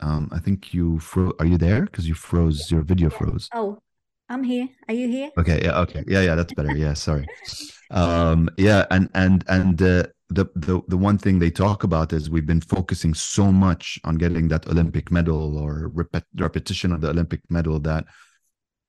Um, 0.00 0.28
I 0.32 0.38
think 0.38 0.74
you 0.74 0.98
fro- 0.98 1.32
are 1.38 1.46
you 1.46 1.56
there 1.56 1.82
because 1.82 2.06
you 2.06 2.14
froze 2.14 2.70
your 2.70 2.82
video 2.82 3.08
froze. 3.08 3.48
Oh, 3.54 3.78
I'm 4.28 4.42
here. 4.42 4.68
Are 4.88 4.94
you 4.94 5.08
here? 5.08 5.30
Okay. 5.38 5.62
Yeah. 5.62 5.78
Okay. 5.80 6.04
Yeah. 6.06 6.20
Yeah. 6.20 6.34
That's 6.34 6.52
better. 6.52 6.76
Yeah. 6.76 6.94
Sorry. 6.94 7.26
Um. 7.90 8.48
Yeah. 8.56 8.86
And 8.90 9.08
and 9.14 9.44
and 9.46 9.80
uh, 9.80 10.04
the 10.30 10.46
the 10.56 10.80
the 10.88 10.96
one 10.96 11.18
thing 11.18 11.38
they 11.38 11.50
talk 11.50 11.84
about 11.84 12.12
is 12.12 12.30
we've 12.30 12.46
been 12.46 12.60
focusing 12.60 13.14
so 13.14 13.52
much 13.52 14.00
on 14.04 14.16
getting 14.16 14.48
that 14.48 14.66
Olympic 14.66 15.12
medal 15.12 15.58
or 15.58 15.90
repet- 15.94 16.24
repetition 16.36 16.92
of 16.92 17.00
the 17.02 17.10
Olympic 17.10 17.40
medal 17.50 17.78
that 17.80 18.06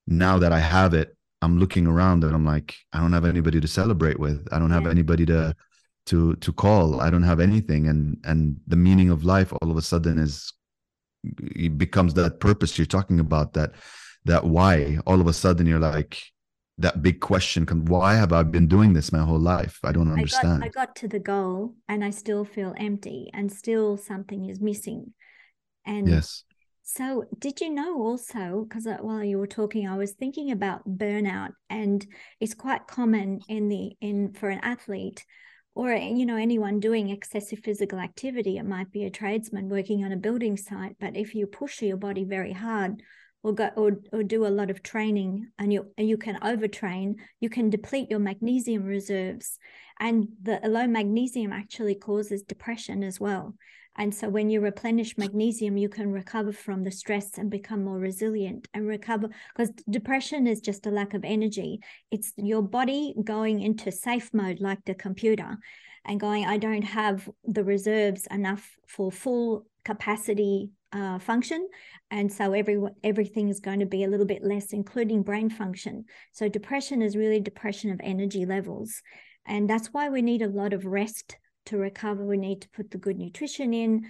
now 0.07 0.37
that 0.39 0.51
I 0.51 0.59
have 0.59 0.93
it, 0.93 1.15
I'm 1.41 1.59
looking 1.59 1.87
around 1.87 2.23
and 2.23 2.33
I'm 2.33 2.45
like, 2.45 2.75
I 2.93 2.99
don't 2.99 3.13
have 3.13 3.25
anybody 3.25 3.59
to 3.61 3.67
celebrate 3.67 4.19
with. 4.19 4.47
I 4.51 4.59
don't 4.59 4.71
have 4.71 4.85
Yeah. 4.85 4.91
anybody 4.91 5.25
to 5.27 5.55
to 6.07 6.35
to 6.35 6.53
call. 6.53 7.01
I 7.01 7.09
don't 7.09 7.23
have 7.23 7.39
anything. 7.39 7.87
And 7.87 8.17
and 8.23 8.57
the 8.67 8.75
meaning 8.75 9.09
of 9.09 9.23
life 9.23 9.51
all 9.61 9.71
of 9.71 9.77
a 9.77 9.81
sudden 9.81 10.19
is 10.19 10.53
it 11.23 11.77
becomes 11.77 12.13
that 12.13 12.39
purpose 12.39 12.77
you're 12.77 12.85
talking 12.85 13.19
about 13.19 13.53
that 13.53 13.71
that 14.25 14.43
why 14.45 14.97
all 15.05 15.21
of 15.21 15.27
a 15.27 15.33
sudden 15.33 15.65
you're 15.65 15.79
like 15.79 16.21
that 16.77 17.01
big 17.01 17.19
question 17.19 17.65
come 17.65 17.85
why 17.85 18.15
have 18.15 18.33
i 18.33 18.43
been 18.43 18.67
doing 18.67 18.93
this 18.93 19.11
my 19.11 19.19
whole 19.19 19.39
life 19.39 19.79
i 19.83 19.91
don't 19.91 20.07
I 20.07 20.11
got, 20.11 20.17
understand 20.17 20.63
I 20.63 20.69
got 20.69 20.95
to 20.97 21.07
the 21.07 21.19
goal 21.19 21.75
and 21.87 22.03
I 22.03 22.11
still 22.11 22.45
feel 22.45 22.75
empty 22.77 23.29
and 23.33 23.51
still 23.51 23.97
something 23.97 24.45
is 24.49 24.59
missing. 24.59 25.13
And 25.85 26.07
yes 26.09 26.43
so, 26.87 27.25
did 27.39 27.61
you 27.61 27.71
know 27.71 27.99
also, 27.99 28.67
because 28.69 28.85
uh, 28.85 28.97
while 29.01 29.23
you 29.23 29.39
were 29.39 29.47
talking, 29.47 29.87
I 29.87 29.97
was 29.97 30.11
thinking 30.11 30.51
about 30.51 30.87
burnout, 30.87 31.53
and 31.67 32.05
it's 32.39 32.53
quite 32.53 32.85
common 32.85 33.39
in 33.49 33.69
the 33.69 33.93
in 34.01 34.33
for 34.33 34.49
an 34.49 34.59
athlete 34.61 35.25
or 35.73 35.91
eh, 35.91 36.09
you 36.09 36.27
know 36.27 36.37
anyone 36.37 36.79
doing 36.79 37.09
excessive 37.09 37.59
physical 37.59 37.99
activity. 37.99 38.57
It 38.57 38.67
might 38.67 38.91
be 38.91 39.05
a 39.05 39.09
tradesman 39.09 39.67
working 39.67 40.05
on 40.05 40.11
a 40.11 40.17
building 40.17 40.57
site, 40.57 40.95
but 40.99 41.17
if 41.17 41.33
you 41.33 41.47
push 41.47 41.81
your 41.81 41.97
body 41.97 42.23
very 42.23 42.53
hard 42.53 43.01
or 43.41 43.53
go 43.53 43.69
or, 43.75 43.99
or 44.13 44.21
do 44.21 44.45
a 44.45 44.47
lot 44.47 44.69
of 44.69 44.83
training 44.83 45.49
and 45.57 45.73
you 45.73 45.91
you 45.97 46.17
can 46.17 46.39
overtrain, 46.41 47.15
you 47.39 47.49
can 47.49 47.71
deplete 47.71 48.11
your 48.11 48.19
magnesium 48.19 48.83
reserves, 48.83 49.57
and 49.99 50.27
the 50.41 50.59
low 50.65 50.87
magnesium 50.87 51.51
actually 51.53 51.95
causes 51.95 52.43
depression 52.43 53.03
as 53.03 53.19
well. 53.19 53.55
And 53.97 54.13
so 54.13 54.27
when 54.27 54.49
you 54.49 54.59
replenish 54.59 55.17
magnesium, 55.17 55.77
you 55.77 55.87
can 55.87 56.11
recover 56.11 56.51
from 56.51 56.83
the 56.83 56.91
stress 56.91 57.37
and 57.37 57.49
become 57.49 57.85
more 57.85 57.97
resilient 57.97 58.67
and 58.73 58.85
recover 58.85 59.29
because 59.55 59.71
depression 59.89 60.47
is 60.47 60.59
just 60.59 60.85
a 60.85 60.91
lack 60.91 61.13
of 61.13 61.23
energy. 61.23 61.79
It's 62.11 62.33
your 62.35 62.61
body 62.61 63.13
going 63.23 63.61
into 63.61 63.91
safe 63.91 64.33
mode 64.33 64.59
like 64.59 64.83
the 64.85 64.95
computer 64.95 65.57
and 66.03 66.19
going, 66.19 66.45
I 66.45 66.57
don't 66.57 66.83
have 66.83 67.29
the 67.45 67.63
reserves 67.63 68.27
enough 68.29 68.69
for 68.87 69.11
full 69.11 69.65
capacity 69.85 70.71
uh, 70.91 71.19
function. 71.19 71.67
And 72.11 72.31
so 72.31 72.53
every, 72.53 72.81
everything 73.03 73.49
is 73.49 73.59
going 73.59 73.79
to 73.79 73.85
be 73.85 74.03
a 74.03 74.07
little 74.07 74.25
bit 74.25 74.43
less, 74.43 74.73
including 74.73 75.23
brain 75.23 75.49
function. 75.49 76.05
So 76.31 76.49
depression 76.49 77.01
is 77.01 77.15
really 77.15 77.39
depression 77.39 77.91
of 77.91 78.01
energy 78.03 78.45
levels. 78.45 79.01
And 79.45 79.69
that's 79.69 79.87
why 79.87 80.09
we 80.09 80.21
need 80.21 80.41
a 80.41 80.47
lot 80.47 80.73
of 80.73 80.85
rest 80.85 81.37
to 81.67 81.77
recover, 81.77 82.25
we 82.25 82.37
need 82.37 82.61
to 82.61 82.69
put 82.69 82.91
the 82.91 82.97
good 82.97 83.17
nutrition 83.17 83.73
in. 83.73 84.05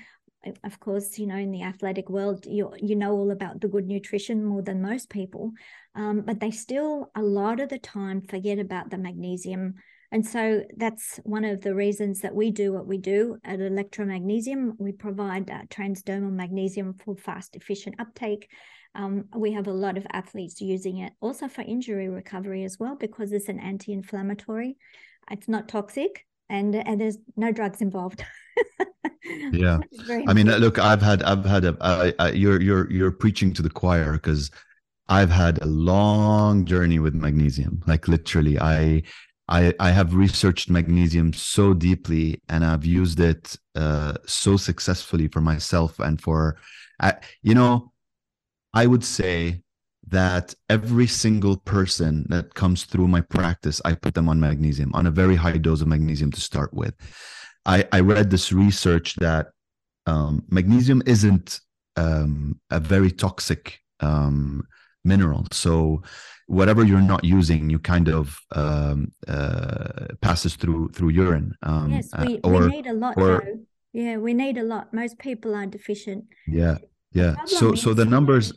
Of 0.64 0.80
course, 0.80 1.18
you 1.18 1.26
know, 1.26 1.38
in 1.38 1.52
the 1.52 1.64
athletic 1.64 2.10
world, 2.10 2.46
you 2.46 2.72
you 2.78 2.96
know 2.96 3.14
all 3.14 3.32
about 3.32 3.62
the 3.62 3.68
good 3.68 3.88
nutrition 3.88 4.46
more 4.46 4.62
than 4.62 4.82
most 4.82 5.10
people, 5.10 5.52
um, 5.96 6.22
but 6.22 6.40
they 6.40 6.52
still 6.52 7.12
a 7.16 7.24
lot 7.24 7.60
of 7.60 7.70
the 7.70 7.80
time 7.80 8.22
forget 8.22 8.60
about 8.60 8.92
the 8.92 8.98
magnesium. 8.98 9.76
And 10.12 10.26
so 10.26 10.64
that's 10.78 11.20
one 11.24 11.46
of 11.46 11.62
the 11.62 11.74
reasons 11.74 12.22
that 12.22 12.36
we 12.36 12.52
do 12.52 12.72
what 12.72 12.86
we 12.86 13.00
do 13.00 13.38
at 13.44 13.60
Elektra 13.60 14.06
Magnesium. 14.06 14.76
We 14.78 14.92
provide 14.92 15.50
uh, 15.50 15.64
transdermal 15.70 16.32
magnesium 16.32 16.94
for 16.94 17.16
fast, 17.16 17.56
efficient 17.56 17.96
uptake. 18.00 18.48
Um, 18.94 19.26
we 19.36 19.52
have 19.54 19.68
a 19.68 19.74
lot 19.74 19.98
of 19.98 20.06
athletes 20.12 20.62
using 20.62 21.00
it 21.00 21.14
also 21.22 21.48
for 21.48 21.64
injury 21.64 22.08
recovery 22.08 22.64
as 22.64 22.78
well 22.80 22.96
because 22.96 23.32
it's 23.32 23.50
an 23.50 23.60
anti-inflammatory. 23.60 24.78
It's 25.32 25.48
not 25.48 25.68
toxic, 25.68 26.26
and 26.50 26.76
and 26.76 27.00
there's 27.00 27.18
no 27.36 27.52
drugs 27.52 27.82
involved. 27.82 28.24
yeah. 29.52 29.80
I 30.28 30.34
mean 30.34 30.48
look 30.48 30.80
i've 30.80 31.02
had 31.02 31.24
i've 31.24 31.46
had 31.46 31.66
a 31.66 31.76
I, 31.82 32.14
I, 32.20 32.32
you're 32.32 32.62
you're 32.62 32.92
you're 32.92 33.12
preaching 33.12 33.54
to 33.54 33.62
the 33.62 33.70
choir 33.70 34.14
because 34.14 34.52
i've 35.10 35.30
had 35.30 35.62
a 35.62 35.66
long 35.66 36.66
journey 36.66 37.00
with 37.00 37.14
magnesium. 37.16 37.82
Like 37.88 38.08
literally 38.08 38.60
i 38.60 39.04
i 39.48 39.74
i 39.80 39.92
have 39.92 40.14
researched 40.16 40.70
magnesium 40.70 41.34
so 41.34 41.74
deeply 41.74 42.42
and 42.50 42.66
i've 42.66 42.86
used 42.86 43.20
it 43.20 43.58
uh, 43.76 44.14
so 44.26 44.58
successfully 44.58 45.28
for 45.28 45.42
myself 45.42 46.00
and 46.00 46.22
for 46.22 46.58
uh, 47.00 47.12
you 47.44 47.54
know 47.54 47.92
i 48.74 48.86
would 48.88 49.04
say 49.04 49.62
that 50.08 50.54
every 50.70 51.08
single 51.08 51.58
person 51.58 52.26
that 52.30 52.54
comes 52.54 52.86
through 52.86 53.08
my 53.08 53.22
practice, 53.22 53.82
I 53.86 53.96
put 53.96 54.14
them 54.14 54.30
on 54.30 54.40
magnesium, 54.40 54.92
on 54.94 55.08
a 55.08 55.12
very 55.12 55.36
high 55.36 55.58
dose 55.58 55.82
of 55.82 55.88
magnesium 55.88 56.32
to 56.32 56.42
start 56.42 56.74
with. 56.74 56.94
I, 57.66 57.88
I 57.92 58.02
read 58.02 58.30
this 58.30 58.52
research 58.52 59.16
that 59.16 59.48
um, 60.06 60.44
magnesium 60.50 61.02
isn't 61.06 61.60
um, 61.96 62.60
a 62.70 62.80
very 62.80 63.12
toxic 63.12 63.80
um, 64.00 64.64
mineral. 65.04 65.48
So 65.52 66.04
whatever 66.48 66.84
you're 66.84 67.02
not 67.02 67.24
using, 67.24 67.70
you 67.70 67.80
kind 67.80 68.08
of 68.10 68.38
um, 68.52 69.12
uh, 69.28 70.08
passes 70.22 70.56
through 70.56 70.90
through 70.90 71.10
urine. 71.10 71.56
Um, 71.64 71.92
yes, 71.92 72.10
we, 72.20 72.40
uh, 72.44 72.48
or, 72.48 72.62
we 72.62 72.68
need 72.68 72.88
a 72.88 72.94
lot. 72.94 73.18
Or, 73.18 73.44
though. 73.44 73.60
Yeah, 73.94 74.18
we 74.18 74.34
need 74.34 74.58
a 74.58 74.64
lot. 74.64 74.94
Most 74.94 75.18
people 75.18 75.56
are 75.56 75.66
deficient. 75.66 76.26
Yeah, 76.48 76.78
yeah. 77.14 77.36
So 77.46 77.74
so 77.76 77.94
the 77.94 78.06
numbers 78.06 78.54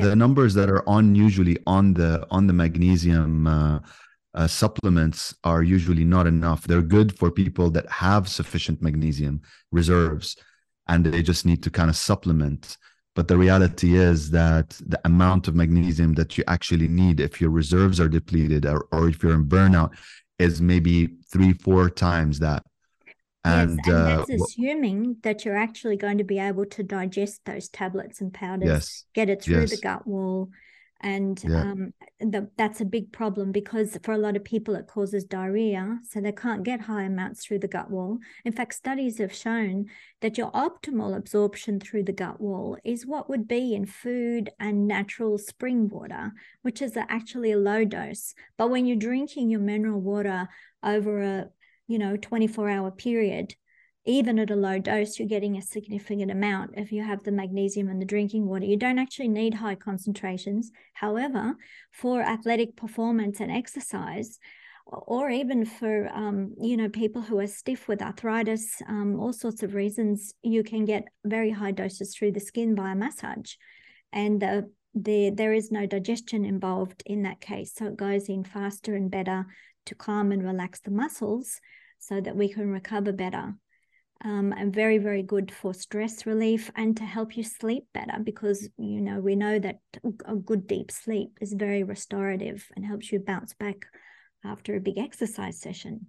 the 0.00 0.16
numbers 0.16 0.54
that 0.54 0.70
are 0.70 0.88
on 0.88 1.14
usually 1.14 1.58
on 1.66 1.94
the 1.94 2.26
on 2.30 2.46
the 2.46 2.52
magnesium 2.52 3.46
uh, 3.46 3.80
uh, 4.34 4.46
supplements 4.46 5.34
are 5.44 5.62
usually 5.62 6.04
not 6.04 6.26
enough. 6.26 6.64
They're 6.64 6.82
good 6.82 7.16
for 7.18 7.30
people 7.30 7.70
that 7.72 7.88
have 7.90 8.28
sufficient 8.28 8.80
magnesium 8.80 9.42
reserves 9.70 10.36
and 10.88 11.04
they 11.04 11.22
just 11.22 11.44
need 11.44 11.62
to 11.62 11.70
kind 11.70 11.90
of 11.90 11.96
supplement. 11.96 12.78
But 13.14 13.28
the 13.28 13.36
reality 13.36 13.96
is 13.96 14.30
that 14.30 14.70
the 14.86 15.00
amount 15.04 15.46
of 15.46 15.54
magnesium 15.54 16.14
that 16.14 16.38
you 16.38 16.44
actually 16.48 16.88
need 16.88 17.20
if 17.20 17.40
your 17.40 17.50
reserves 17.50 18.00
are 18.00 18.08
depleted 18.08 18.64
or, 18.64 18.86
or 18.90 19.08
if 19.08 19.22
you're 19.22 19.34
in 19.34 19.44
burnout 19.44 19.94
is 20.38 20.62
maybe 20.62 21.16
three 21.30 21.52
four 21.52 21.90
times 21.90 22.38
that 22.38 22.64
and, 23.44 23.80
yes, 23.84 23.86
and 23.86 23.96
uh, 23.96 24.16
that's 24.26 24.42
assuming 24.42 25.16
that 25.22 25.44
you're 25.44 25.56
actually 25.56 25.96
going 25.96 26.18
to 26.18 26.24
be 26.24 26.38
able 26.38 26.66
to 26.66 26.82
digest 26.82 27.40
those 27.44 27.68
tablets 27.68 28.20
and 28.20 28.32
powders, 28.32 28.68
yes, 28.68 29.04
get 29.14 29.28
it 29.28 29.42
through 29.42 29.60
yes. 29.60 29.70
the 29.70 29.78
gut 29.78 30.06
wall. 30.06 30.50
And 31.04 31.42
Yeah. 31.42 31.62
um, 31.62 31.94
the, 32.20 32.48
that's 32.56 32.80
a 32.80 32.84
big 32.84 33.10
problem 33.10 33.50
because 33.50 33.98
for 34.04 34.12
a 34.12 34.18
lot 34.18 34.36
of 34.36 34.44
people, 34.44 34.76
it 34.76 34.86
causes 34.86 35.24
diarrhea. 35.24 35.98
So 36.08 36.20
they 36.20 36.30
can't 36.30 36.62
get 36.62 36.82
high 36.82 37.02
amounts 37.02 37.44
through 37.44 37.58
the 37.58 37.66
gut 37.66 37.90
wall. 37.90 38.18
In 38.44 38.52
fact, 38.52 38.74
studies 38.74 39.18
have 39.18 39.34
shown 39.34 39.86
that 40.20 40.38
your 40.38 40.52
optimal 40.52 41.16
absorption 41.16 41.80
through 41.80 42.04
the 42.04 42.12
gut 42.12 42.40
wall 42.40 42.78
is 42.84 43.04
what 43.04 43.28
would 43.28 43.48
be 43.48 43.74
in 43.74 43.84
food 43.86 44.50
and 44.60 44.86
natural 44.86 45.38
spring 45.38 45.88
water, 45.88 46.32
which 46.62 46.80
is 46.80 46.96
actually 46.96 47.50
a 47.50 47.58
low 47.58 47.84
dose. 47.84 48.34
But 48.56 48.70
when 48.70 48.86
you're 48.86 48.96
drinking 48.96 49.50
your 49.50 49.58
mineral 49.58 50.00
water 50.00 50.48
over 50.84 51.20
a 51.20 51.48
you 51.86 51.98
know 51.98 52.16
24 52.16 52.68
hour 52.68 52.90
period 52.90 53.54
even 54.04 54.38
at 54.38 54.50
a 54.50 54.56
low 54.56 54.78
dose 54.78 55.18
you're 55.18 55.28
getting 55.28 55.56
a 55.56 55.62
significant 55.62 56.30
amount 56.30 56.72
if 56.76 56.90
you 56.90 57.02
have 57.02 57.22
the 57.22 57.30
magnesium 57.30 57.88
in 57.88 58.00
the 58.00 58.04
drinking 58.04 58.46
water. 58.46 58.64
You 58.64 58.76
don't 58.76 58.98
actually 58.98 59.28
need 59.28 59.54
high 59.54 59.76
concentrations. 59.76 60.72
However 60.94 61.54
for 61.92 62.20
athletic 62.20 62.76
performance 62.76 63.40
and 63.40 63.50
exercise 63.50 64.38
or 64.86 65.30
even 65.30 65.64
for 65.64 66.08
um, 66.12 66.54
you 66.60 66.76
know 66.76 66.88
people 66.88 67.22
who 67.22 67.38
are 67.38 67.46
stiff 67.46 67.86
with 67.86 68.02
arthritis 68.02 68.82
um, 68.88 69.20
all 69.20 69.32
sorts 69.32 69.62
of 69.62 69.74
reasons 69.74 70.34
you 70.42 70.64
can 70.64 70.84
get 70.84 71.04
very 71.24 71.50
high 71.50 71.70
doses 71.70 72.14
through 72.14 72.32
the 72.32 72.40
skin 72.40 72.74
by 72.74 72.92
a 72.92 72.96
massage. 72.96 73.54
And 74.12 74.42
uh, 74.42 74.62
the, 74.94 75.30
there 75.30 75.54
is 75.54 75.70
no 75.70 75.86
digestion 75.86 76.44
involved 76.44 77.02
in 77.06 77.22
that 77.22 77.40
case. 77.40 77.72
So 77.74 77.86
it 77.86 77.96
goes 77.96 78.28
in 78.28 78.44
faster 78.44 78.94
and 78.94 79.10
better 79.10 79.46
to 79.86 79.94
calm 79.94 80.32
and 80.32 80.42
relax 80.42 80.80
the 80.80 80.90
muscles 80.90 81.60
so 81.98 82.20
that 82.20 82.36
we 82.36 82.48
can 82.48 82.70
recover 82.70 83.12
better. 83.12 83.54
Um, 84.24 84.52
and 84.56 84.72
very, 84.72 84.98
very 84.98 85.24
good 85.24 85.50
for 85.50 85.74
stress 85.74 86.26
relief 86.26 86.70
and 86.76 86.96
to 86.96 87.04
help 87.04 87.36
you 87.36 87.42
sleep 87.42 87.86
better 87.92 88.20
because, 88.22 88.68
you 88.78 89.00
know, 89.00 89.18
we 89.18 89.34
know 89.34 89.58
that 89.58 89.80
a 90.24 90.36
good 90.36 90.68
deep 90.68 90.92
sleep 90.92 91.38
is 91.40 91.52
very 91.52 91.82
restorative 91.82 92.64
and 92.76 92.84
helps 92.84 93.10
you 93.10 93.18
bounce 93.18 93.52
back 93.54 93.86
after 94.44 94.76
a 94.76 94.80
big 94.80 94.98
exercise 94.98 95.60
session. 95.60 96.06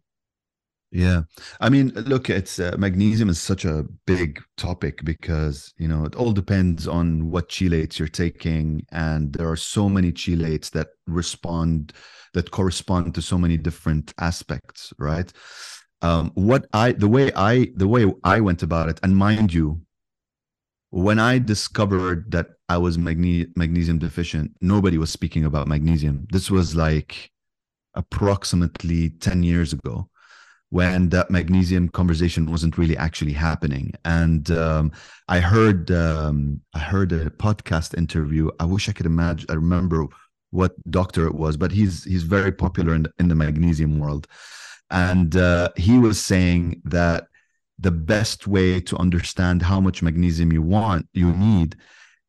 Yeah. 0.94 1.24
I 1.60 1.70
mean, 1.70 1.90
look, 1.96 2.30
it's 2.30 2.60
uh, 2.60 2.76
magnesium 2.78 3.28
is 3.28 3.42
such 3.42 3.66
a 3.66 3.84
big 4.06 4.40
topic 4.58 5.04
because, 5.04 5.74
you 5.76 5.88
know, 5.88 6.06
it 6.06 6.14
all 6.14 6.32
depends 6.32 6.88
on 6.88 7.32
what 7.32 7.50
chelates 7.50 7.98
you're 7.98 8.08
taking. 8.08 8.86
And 8.92 9.34
there 9.34 9.50
are 9.50 9.56
so 9.56 9.90
many 9.90 10.12
chelates 10.12 10.70
that 10.72 10.90
respond, 11.08 11.94
that 12.36 12.52
correspond 12.52 13.16
to 13.16 13.24
so 13.24 13.40
many 13.40 13.58
different 13.58 14.14
aspects, 14.20 14.94
right? 15.00 15.34
Um, 16.04 16.30
what 16.36 16.68
I, 16.74 16.92
the 16.92 17.08
way 17.08 17.32
I, 17.36 17.72
the 17.76 17.88
way 17.88 18.14
I 18.24 18.40
went 18.42 18.62
about 18.62 18.90
it, 18.90 19.00
and 19.02 19.18
mind 19.18 19.52
you, 19.52 19.82
when 20.92 21.18
I 21.18 21.40
discovered 21.40 22.30
that 22.34 22.50
I 22.70 22.78
was 22.78 23.00
magne- 23.00 23.48
magnesium 23.56 23.98
deficient, 23.98 24.52
nobody 24.62 25.00
was 25.00 25.10
speaking 25.10 25.44
about 25.44 25.68
magnesium. 25.68 26.28
This 26.32 26.52
was 26.52 26.76
like 26.76 27.32
approximately 27.96 29.10
10 29.10 29.42
years 29.42 29.74
ago 29.74 30.10
when 30.74 31.10
that 31.10 31.30
magnesium 31.30 31.88
conversation 31.88 32.50
wasn't 32.50 32.80
really 32.80 32.98
actually 32.98 33.32
happening. 33.32 33.94
And 34.06 34.50
um, 34.50 34.92
I 35.28 35.40
heard 35.40 35.92
um, 35.92 36.62
I 36.74 36.80
heard 36.80 37.12
a 37.12 37.30
podcast 37.30 37.96
interview. 37.96 38.50
I 38.60 38.66
wish 38.66 38.90
I 38.90 38.92
could 38.92 39.06
imagine. 39.06 39.46
I 39.52 39.54
remember 39.54 40.08
what 40.50 40.72
doctor 40.90 41.28
it 41.28 41.36
was, 41.36 41.58
but 41.58 41.72
he's 41.72 42.04
he's 42.06 42.24
very 42.24 42.52
popular 42.52 42.96
in 42.96 43.04
the, 43.04 43.12
in 43.20 43.28
the 43.28 43.36
magnesium 43.36 44.00
world, 44.00 44.26
and 44.90 45.36
uh, 45.36 45.70
he 45.78 46.00
was 46.00 46.20
saying 46.20 46.82
that 46.86 47.28
the 47.78 47.92
best 47.92 48.48
way 48.48 48.82
to 48.82 48.98
understand 48.98 49.62
how 49.62 49.80
much 49.80 50.02
magnesium 50.02 50.52
you 50.52 50.64
want 50.64 51.08
you 51.14 51.34
need 51.34 51.76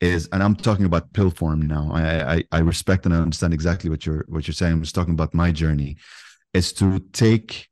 is 0.01 0.27
and 0.33 0.43
i'm 0.43 0.57
talking 0.57 0.87
about 0.87 1.13
pill 1.13 1.31
form 1.31 1.61
now 1.61 1.91
I, 1.93 2.35
I 2.35 2.45
i 2.53 2.59
respect 2.61 3.05
and 3.05 3.15
i 3.15 3.19
understand 3.19 3.53
exactly 3.53 3.91
what 3.91 4.07
you're 4.07 4.25
what 4.27 4.49
you're 4.49 4.55
saying 4.55 4.73
i'm 4.73 4.83
just 4.83 4.95
talking 4.95 5.13
about 5.13 5.35
my 5.35 5.53
journey 5.53 5.99
is 6.55 6.73
to 6.75 6.99
take 7.13 7.69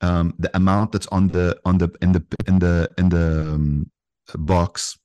um, 0.00 0.34
the 0.38 0.54
amount 0.56 0.92
that's 0.92 1.06
on 1.08 1.28
the 1.28 1.58
on 1.64 1.78
the 1.78 1.90
in 2.02 2.12
the 2.12 2.24
in 2.46 2.58
the 2.58 2.88
in 2.98 3.08
the 3.08 3.40
um, 3.40 3.90
box, 4.34 4.98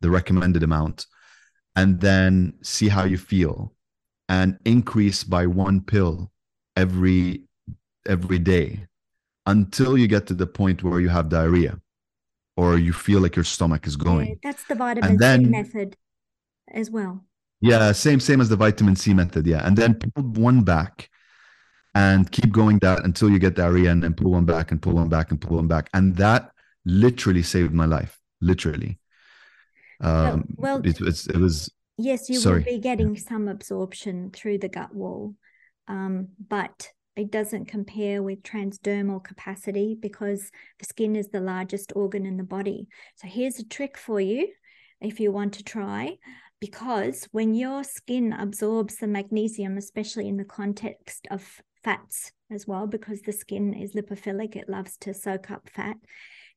the 0.00 0.10
recommended 0.10 0.62
amount, 0.62 1.06
and 1.76 2.00
then 2.00 2.54
see 2.62 2.88
how 2.88 3.04
you 3.04 3.18
feel, 3.18 3.74
and 4.28 4.58
increase 4.64 5.24
by 5.24 5.46
one 5.46 5.80
pill 5.80 6.30
every 6.76 7.44
every 8.06 8.38
day 8.38 8.86
until 9.46 9.98
you 9.98 10.06
get 10.06 10.26
to 10.26 10.34
the 10.34 10.46
point 10.46 10.82
where 10.82 11.00
you 11.00 11.08
have 11.08 11.28
diarrhea 11.28 11.80
or 12.56 12.78
you 12.78 12.92
feel 12.92 13.20
like 13.20 13.36
your 13.36 13.44
stomach 13.44 13.86
is 13.86 13.96
going. 13.96 14.38
That's 14.42 14.64
the 14.64 14.74
vitamin 14.74 15.16
then, 15.16 15.44
C 15.44 15.50
method 15.50 15.96
as 16.72 16.90
well. 16.90 17.24
Yeah, 17.60 17.92
same 17.92 18.20
same 18.20 18.40
as 18.40 18.48
the 18.48 18.56
vitamin 18.56 18.96
C 18.96 19.12
method. 19.14 19.46
Yeah, 19.46 19.66
and 19.66 19.76
then 19.76 19.94
pull 19.94 20.24
one 20.24 20.62
back 20.62 21.10
and 21.94 22.30
keep 22.30 22.52
going 22.52 22.78
that 22.78 23.04
until 23.04 23.30
you 23.30 23.38
get 23.38 23.54
diarrhea 23.54 23.90
and 23.90 24.02
then 24.02 24.14
pull 24.14 24.30
one 24.32 24.44
back 24.44 24.70
and 24.70 24.80
pull 24.80 24.94
one 24.94 25.08
back 25.08 25.30
and 25.30 25.40
pull 25.40 25.56
one 25.56 25.66
back. 25.66 25.90
And 25.92 26.16
that 26.16 26.50
literally 26.84 27.42
saved 27.42 27.72
my 27.72 27.86
life. 27.86 28.18
Literally. 28.40 28.98
Um, 30.00 30.44
well, 30.56 30.80
well 30.80 30.80
it, 30.84 31.00
it, 31.00 31.26
it 31.26 31.36
was. 31.36 31.70
Yes, 31.98 32.28
you 32.30 32.36
sorry. 32.36 32.60
will 32.60 32.72
be 32.72 32.78
getting 32.78 33.16
some 33.16 33.48
absorption 33.48 34.30
through 34.30 34.58
the 34.58 34.68
gut 34.68 34.94
wall, 34.94 35.34
um, 35.88 36.28
but 36.48 36.88
it 37.16 37.30
doesn't 37.30 37.66
compare 37.66 38.22
with 38.22 38.42
transdermal 38.42 39.22
capacity 39.22 39.94
because 40.00 40.50
the 40.78 40.86
skin 40.86 41.16
is 41.16 41.28
the 41.28 41.40
largest 41.40 41.92
organ 41.94 42.24
in 42.24 42.38
the 42.38 42.44
body. 42.44 42.88
So 43.16 43.28
here's 43.28 43.58
a 43.58 43.64
trick 43.64 43.98
for 43.98 44.20
you 44.20 44.48
if 45.02 45.20
you 45.20 45.32
want 45.32 45.54
to 45.54 45.64
try 45.64 46.16
because 46.60 47.26
when 47.32 47.54
your 47.54 47.84
skin 47.84 48.32
absorbs 48.32 48.96
the 48.96 49.06
magnesium, 49.06 49.76
especially 49.76 50.28
in 50.28 50.36
the 50.36 50.44
context 50.44 51.26
of 51.30 51.60
fats 51.82 52.32
as 52.50 52.66
well 52.66 52.86
because 52.86 53.22
the 53.22 53.32
skin 53.32 53.74
is 53.74 53.94
lipophilic 53.94 54.56
it 54.56 54.68
loves 54.68 54.96
to 54.98 55.14
soak 55.14 55.50
up 55.50 55.68
fat. 55.68 55.96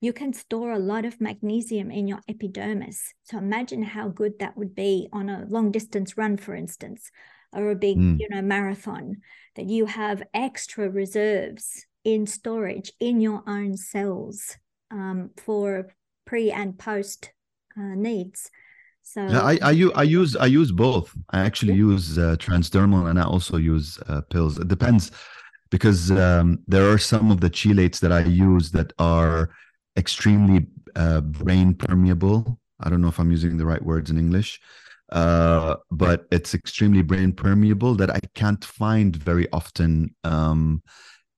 You 0.01 0.11
can 0.11 0.33
store 0.33 0.71
a 0.71 0.79
lot 0.79 1.05
of 1.05 1.21
magnesium 1.21 1.89
in 1.89 2.07
your 2.07 2.19
epidermis. 2.27 3.13
So 3.23 3.37
imagine 3.37 3.83
how 3.83 4.09
good 4.09 4.39
that 4.39 4.57
would 4.57 4.75
be 4.75 5.07
on 5.13 5.29
a 5.29 5.45
long 5.47 5.71
distance 5.71 6.17
run 6.17 6.37
for 6.37 6.55
instance 6.55 7.09
or 7.53 7.71
a 7.71 7.75
big 7.75 7.97
mm. 7.97 8.19
you 8.19 8.27
know 8.29 8.41
marathon 8.41 9.17
that 9.55 9.65
you 9.65 9.85
have 9.85 10.23
extra 10.33 10.89
reserves 10.89 11.85
in 12.03 12.27
storage 12.27 12.91
in 12.99 13.21
your 13.21 13.43
own 13.47 13.77
cells 13.77 14.57
um, 14.91 15.29
for 15.37 15.93
pre 16.25 16.51
and 16.51 16.77
post 16.77 17.31
uh, 17.77 17.95
needs 17.95 18.49
so 19.03 19.21
yeah, 19.27 19.41
I, 19.41 19.59
I, 19.61 19.89
I 19.95 20.03
use 20.03 20.35
I 20.35 20.45
use 20.45 20.71
both. 20.71 21.13
I 21.29 21.41
actually 21.41 21.73
yeah. 21.73 21.89
use 21.91 22.17
uh, 22.17 22.35
transdermal 22.39 23.09
and 23.09 23.19
I 23.19 23.23
also 23.23 23.57
use 23.57 23.99
uh, 24.07 24.21
pills. 24.21 24.57
It 24.57 24.69
depends 24.69 25.11
because 25.69 26.09
um, 26.11 26.59
there 26.67 26.89
are 26.89 26.97
some 26.97 27.29
of 27.29 27.41
the 27.41 27.49
chelates 27.49 27.99
that 27.99 28.11
I 28.11 28.23
use 28.23 28.71
that 28.71 28.93
are 28.99 29.49
extremely 29.97 30.67
uh, 30.95 31.21
brain 31.21 31.73
permeable. 31.73 32.59
I 32.79 32.89
don't 32.89 33.01
know 33.01 33.07
if 33.07 33.19
I'm 33.19 33.31
using 33.31 33.57
the 33.57 33.65
right 33.65 33.83
words 33.83 34.09
in 34.09 34.17
English, 34.17 34.59
uh, 35.11 35.75
but 35.91 36.25
it's 36.31 36.53
extremely 36.53 37.01
brain 37.01 37.33
permeable 37.33 37.95
that 37.95 38.09
I 38.09 38.19
can't 38.35 38.63
find 38.63 39.15
very 39.15 39.51
often 39.51 40.15
um, 40.23 40.81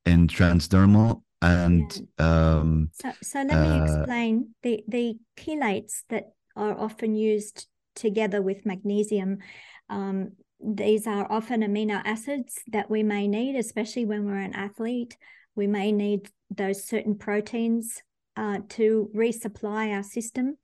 in 0.06 0.28
transdermal. 0.28 1.24
And 1.42 2.10
um, 2.18 2.90
so, 2.94 3.12
so 3.22 3.40
let 3.40 3.48
me 3.48 3.80
uh, 3.80 3.84
explain 3.84 4.56
the 4.64 4.84
the 4.88 5.18
chelates 5.38 6.04
that 6.10 6.32
are 6.56 6.78
often 6.78 7.16
used 7.16 7.68
together 7.96 8.42
with 8.42 8.66
magnesium. 8.66 9.40
Um, 9.90 10.32
these 10.60 11.08
are 11.08 11.32
often 11.32 11.62
amino 11.62 12.02
acids 12.06 12.60
that 12.68 12.90
we 12.90 13.04
may 13.04 13.28
need, 13.28 13.56
especially 13.56 14.06
when 14.06 14.26
we're 14.26 14.36
an 14.38 14.56
athlete. 14.56 15.18
We 15.56 15.68
may 15.68 15.92
need 15.92 16.30
those 16.50 16.84
certain 16.84 17.16
proteins 17.18 18.02
uh, 18.38 18.60
to 18.70 19.10
resupply 19.16 19.94
our 19.94 20.04
system. 20.04 20.58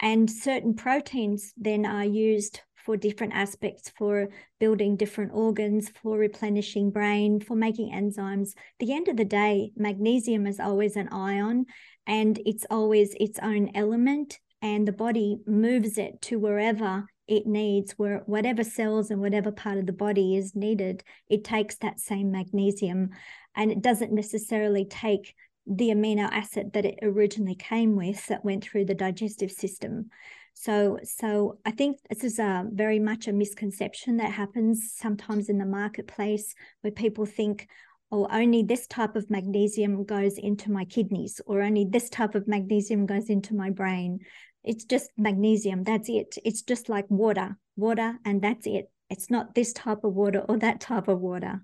And 0.00 0.30
certain 0.30 0.74
proteins 0.74 1.52
then 1.56 1.84
are 1.84 2.04
used 2.04 2.60
for 2.88 2.96
different 2.96 3.34
aspects 3.34 3.90
for 3.98 4.28
building 4.58 4.96
different 4.96 5.32
organs, 5.34 5.90
for 5.90 6.16
replenishing 6.16 6.90
brain, 6.90 7.40
for 7.40 7.54
making 7.54 7.92
enzymes. 7.92 8.54
the 8.78 8.94
end 8.94 9.08
of 9.08 9.16
the 9.16 9.26
day, 9.26 9.72
magnesium 9.76 10.46
is 10.46 10.58
always 10.58 10.96
an 10.96 11.08
ion 11.08 11.66
and 12.06 12.40
it's 12.46 12.64
always 12.70 13.14
its 13.20 13.38
own 13.42 13.70
element 13.74 14.38
and 14.62 14.86
the 14.86 14.92
body 14.92 15.38
moves 15.46 15.98
it 15.98 16.20
to 16.22 16.38
wherever 16.38 17.06
it 17.26 17.46
needs 17.46 17.92
where 17.92 18.22
whatever 18.26 18.64
cells 18.64 19.10
and 19.10 19.20
whatever 19.20 19.52
part 19.52 19.78
of 19.78 19.86
the 19.86 19.92
body 19.92 20.36
is 20.36 20.56
needed 20.56 21.04
it 21.28 21.44
takes 21.44 21.76
that 21.76 22.00
same 22.00 22.30
magnesium 22.30 23.10
and 23.54 23.70
it 23.70 23.82
doesn't 23.82 24.12
necessarily 24.12 24.84
take 24.84 25.34
the 25.66 25.90
amino 25.90 26.28
acid 26.32 26.72
that 26.72 26.86
it 26.86 26.98
originally 27.02 27.54
came 27.54 27.94
with 27.94 28.26
that 28.26 28.44
went 28.44 28.64
through 28.64 28.84
the 28.84 28.94
digestive 28.94 29.50
system 29.50 30.08
so 30.54 30.98
so 31.04 31.58
i 31.66 31.70
think 31.70 31.98
this 32.08 32.24
is 32.24 32.38
a 32.38 32.64
very 32.72 32.98
much 32.98 33.28
a 33.28 33.32
misconception 33.32 34.16
that 34.16 34.32
happens 34.32 34.92
sometimes 34.96 35.50
in 35.50 35.58
the 35.58 35.66
marketplace 35.66 36.54
where 36.80 36.92
people 36.92 37.26
think 37.26 37.68
oh, 38.10 38.26
only 38.30 38.62
this 38.62 38.86
type 38.86 39.16
of 39.16 39.30
magnesium 39.30 40.04
goes 40.04 40.38
into 40.38 40.70
my 40.70 40.84
kidneys, 40.84 41.40
or 41.46 41.60
only 41.62 41.84
this 41.84 42.08
type 42.08 42.34
of 42.34 42.48
magnesium 42.48 43.06
goes 43.06 43.28
into 43.28 43.54
my 43.54 43.70
brain. 43.70 44.20
It's 44.68 44.84
just 44.84 45.10
magnesium. 45.16 45.82
That's 45.82 46.10
it. 46.10 46.36
It's 46.44 46.60
just 46.60 46.90
like 46.90 47.06
water, 47.08 47.56
water, 47.74 48.18
and 48.26 48.42
that's 48.42 48.66
it. 48.66 48.90
It's 49.08 49.30
not 49.30 49.54
this 49.54 49.72
type 49.72 50.04
of 50.04 50.12
water 50.12 50.40
or 50.46 50.58
that 50.58 50.78
type 50.78 51.08
of 51.08 51.20
water. 51.20 51.62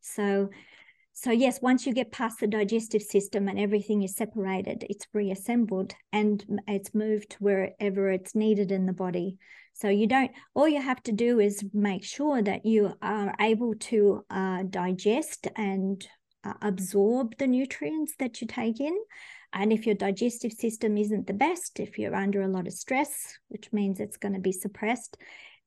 So, 0.00 0.48
so 1.12 1.30
yes, 1.30 1.60
once 1.60 1.86
you 1.86 1.92
get 1.92 2.12
past 2.12 2.40
the 2.40 2.46
digestive 2.46 3.02
system 3.02 3.48
and 3.48 3.58
everything 3.58 4.02
is 4.02 4.16
separated, 4.16 4.86
it's 4.88 5.06
reassembled 5.12 5.92
and 6.14 6.42
it's 6.66 6.94
moved 6.94 7.36
wherever 7.40 8.10
it's 8.10 8.34
needed 8.34 8.72
in 8.72 8.86
the 8.86 8.94
body. 8.94 9.36
So 9.74 9.90
you 9.90 10.06
don't. 10.06 10.30
All 10.54 10.66
you 10.66 10.80
have 10.80 11.02
to 11.02 11.12
do 11.12 11.38
is 11.38 11.62
make 11.74 12.04
sure 12.04 12.40
that 12.40 12.64
you 12.64 12.94
are 13.02 13.34
able 13.38 13.74
to 13.90 14.24
uh, 14.30 14.62
digest 14.62 15.46
and 15.56 16.02
uh, 16.42 16.54
absorb 16.62 17.36
the 17.36 17.46
nutrients 17.46 18.14
that 18.18 18.40
you 18.40 18.46
take 18.46 18.80
in 18.80 18.96
and 19.52 19.72
if 19.72 19.86
your 19.86 19.94
digestive 19.94 20.52
system 20.52 20.96
isn't 20.96 21.26
the 21.26 21.32
best, 21.32 21.80
if 21.80 21.98
you're 21.98 22.14
under 22.14 22.42
a 22.42 22.48
lot 22.48 22.66
of 22.66 22.72
stress, 22.72 23.38
which 23.48 23.72
means 23.72 24.00
it's 24.00 24.16
going 24.16 24.34
to 24.34 24.40
be 24.40 24.52
suppressed, 24.52 25.16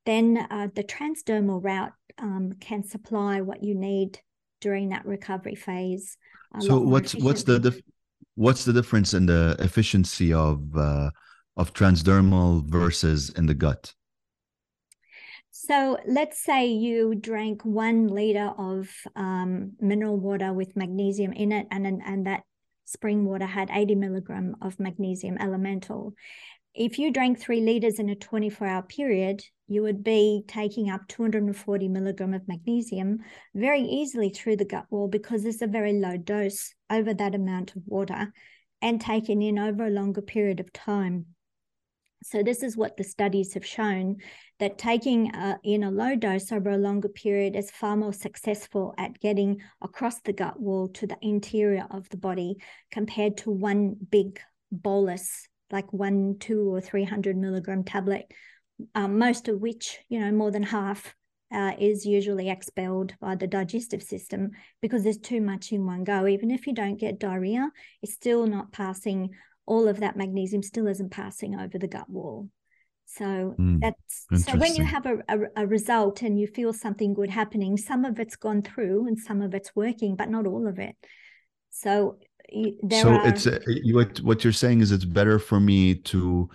then 0.06 0.48
uh, 0.50 0.68
the 0.76 0.84
transdermal 0.84 1.64
route 1.64 1.94
um, 2.18 2.54
can 2.60 2.84
supply 2.84 3.42
what 3.42 3.64
you 3.64 3.76
need 3.76 4.20
during 4.62 4.90
that 4.90 5.06
recovery 5.06 5.56
phase. 5.56 6.18
So 6.60 6.80
what's 6.80 7.16
what's 7.16 7.44
the 7.44 7.60
dif- 7.60 7.82
what's 8.36 8.66
the 8.66 8.74
difference 8.74 9.14
in 9.14 9.26
the 9.26 9.56
efficiency 9.60 10.34
of 10.34 10.76
uh, 10.76 11.12
of 11.58 11.74
transdermal 11.74 12.66
versus 12.66 13.30
in 13.30 13.46
the 13.46 13.54
gut? 13.54 13.94
So 15.52 15.98
let's 16.08 16.44
say 16.44 16.68
you 16.68 17.16
drank 17.16 17.64
one 17.64 18.08
liter 18.08 18.52
of 18.58 18.90
um, 19.16 19.74
mineral 19.80 20.18
water 20.18 20.54
with 20.54 20.76
magnesium 20.76 21.34
in 21.34 21.52
it, 21.52 21.68
and 21.70 21.86
and 21.86 22.26
that 22.26 22.44
spring 22.90 23.24
water 23.24 23.46
had 23.46 23.70
80 23.72 23.96
milligram 23.96 24.56
of 24.62 24.80
magnesium 24.80 25.38
elemental. 25.40 26.14
if 26.74 26.98
you 26.98 27.12
drank 27.12 27.40
three 27.40 27.62
liters 27.62 28.00
in 28.00 28.10
a 28.10 28.16
24 28.16 28.68
hour 28.68 28.82
period, 28.84 29.44
you 29.68 29.82
would 29.82 30.04
be 30.04 30.44
taking 30.48 30.90
up 30.90 31.08
240 31.08 31.88
milligram 31.88 32.34
of 32.34 32.48
magnesium 32.48 33.20
very 33.54 33.82
easily 33.82 34.30
through 34.30 34.56
the 34.56 34.66
gut 34.66 34.86
wall 34.90 35.08
because 35.08 35.46
it's 35.46 35.62
a 35.62 35.68
very 35.68 35.94
low 35.94 36.18
dose 36.18 36.74
over 36.90 37.14
that 37.14 37.36
amount 37.36 37.76
of 37.76 37.84
water 37.86 38.32
and 38.82 39.00
taken 39.02 39.42
in 39.42 39.60
over 39.60 39.86
a 39.86 39.90
longer 39.90 40.22
period 40.22 40.60
of 40.60 40.72
time. 40.74 41.26
So, 42.24 42.44
this 42.44 42.64
is 42.64 42.76
what 42.76 42.98
the 42.98 43.04
studies 43.04 43.54
have 43.54 43.66
shown 43.66 44.18
that 44.60 44.78
taking 44.78 45.34
uh, 45.34 45.58
in 45.64 45.84
a 45.84 45.92
low 45.92 46.16
dose 46.16 46.52
over 46.52 46.72
a 46.72 46.78
longer 46.78 47.08
period 47.08 47.56
is 47.56 47.72
far 47.72 47.96
more 47.96 48.14
successful 48.14 48.94
at 48.98 49.20
getting 49.20 49.62
across 49.82 50.20
the 50.22 50.34
gut 50.34 50.60
wall 50.60 50.90
to 50.90 51.08
the 51.08 51.18
interior 51.22 51.88
of 51.92 52.10
the 52.10 52.18
body 52.18 52.58
compared 52.92 53.38
to 53.38 53.52
one 53.52 53.96
big 54.12 54.40
bolus, 54.72 55.48
like 55.72 55.92
one, 55.94 56.36
two, 56.40 56.74
or 56.74 56.82
300 56.82 57.38
milligram 57.38 57.84
tablet, 57.84 58.32
um, 58.96 59.18
most 59.18 59.48
of 59.48 59.62
which, 59.62 60.00
you 60.10 60.20
know, 60.20 60.32
more 60.32 60.52
than 60.52 60.64
half 60.64 61.16
uh, 61.54 61.72
is 61.80 62.06
usually 62.06 62.50
expelled 62.50 63.16
by 63.20 63.36
the 63.36 63.48
digestive 63.48 64.04
system 64.04 64.52
because 64.82 65.04
there's 65.04 65.18
too 65.18 65.42
much 65.42 65.72
in 65.72 65.86
one 65.86 66.04
go. 66.04 66.28
Even 66.28 66.52
if 66.52 66.68
you 66.68 66.74
don't 66.74 67.00
get 67.00 67.20
diarrhea, 67.20 67.72
it's 68.02 68.14
still 68.14 68.46
not 68.46 68.72
passing 68.72 69.30
all 69.70 69.88
of 69.88 70.00
that 70.00 70.18
magnesium 70.18 70.64
still 70.64 70.88
isn't 70.88 71.12
passing 71.12 71.58
over 71.58 71.78
the 71.78 71.88
gut 71.88 72.10
wall. 72.10 72.50
So 73.06 73.56
mm, 73.58 73.80
that's 73.80 74.44
so 74.46 74.58
when 74.58 74.76
you 74.76 74.84
have 74.84 75.06
a, 75.06 75.18
a, 75.30 75.64
a, 75.64 75.68
result 75.68 76.22
and 76.22 76.40
you 76.40 76.46
feel 76.46 76.74
something 76.74 77.14
good 77.14 77.30
happening, 77.30 77.78
some 77.78 78.06
of 78.06 78.20
it's 78.20 78.36
gone 78.36 78.62
through 78.62 79.08
and 79.08 79.18
some 79.18 79.42
of 79.42 79.56
it's 79.56 79.76
working, 79.76 80.16
but 80.16 80.30
not 80.30 80.46
all 80.46 80.68
of 80.68 80.78
it. 80.78 80.96
So 81.72 82.18
there 82.84 83.02
so 83.02 83.10
are... 83.14 83.28
it's 83.28 83.48
uh, 83.48 83.60
what 83.94 84.20
what 84.22 84.44
you're 84.44 84.54
saying 84.54 84.82
is 84.82 84.92
it's 84.92 85.06
better 85.06 85.40
for 85.40 85.60
me 85.60 85.96
to 85.96 86.50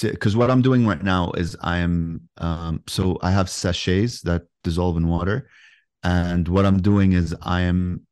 because 0.00 0.36
what 0.36 0.50
I'm 0.50 0.62
doing 0.62 0.86
right 0.86 1.02
now 1.02 1.32
is 1.32 1.56
I 1.60 1.78
am 1.78 2.28
um, 2.38 2.82
so 2.86 3.18
I 3.20 3.30
have 3.30 3.48
sachets 3.48 4.22
that 4.22 4.42
dissolve 4.64 4.96
in 4.96 5.06
water, 5.06 5.48
and 6.02 6.46
what 6.48 6.66
I'm 6.66 6.80
doing 6.82 7.12
is 7.12 7.36
I 7.42 7.62
am 7.62 8.06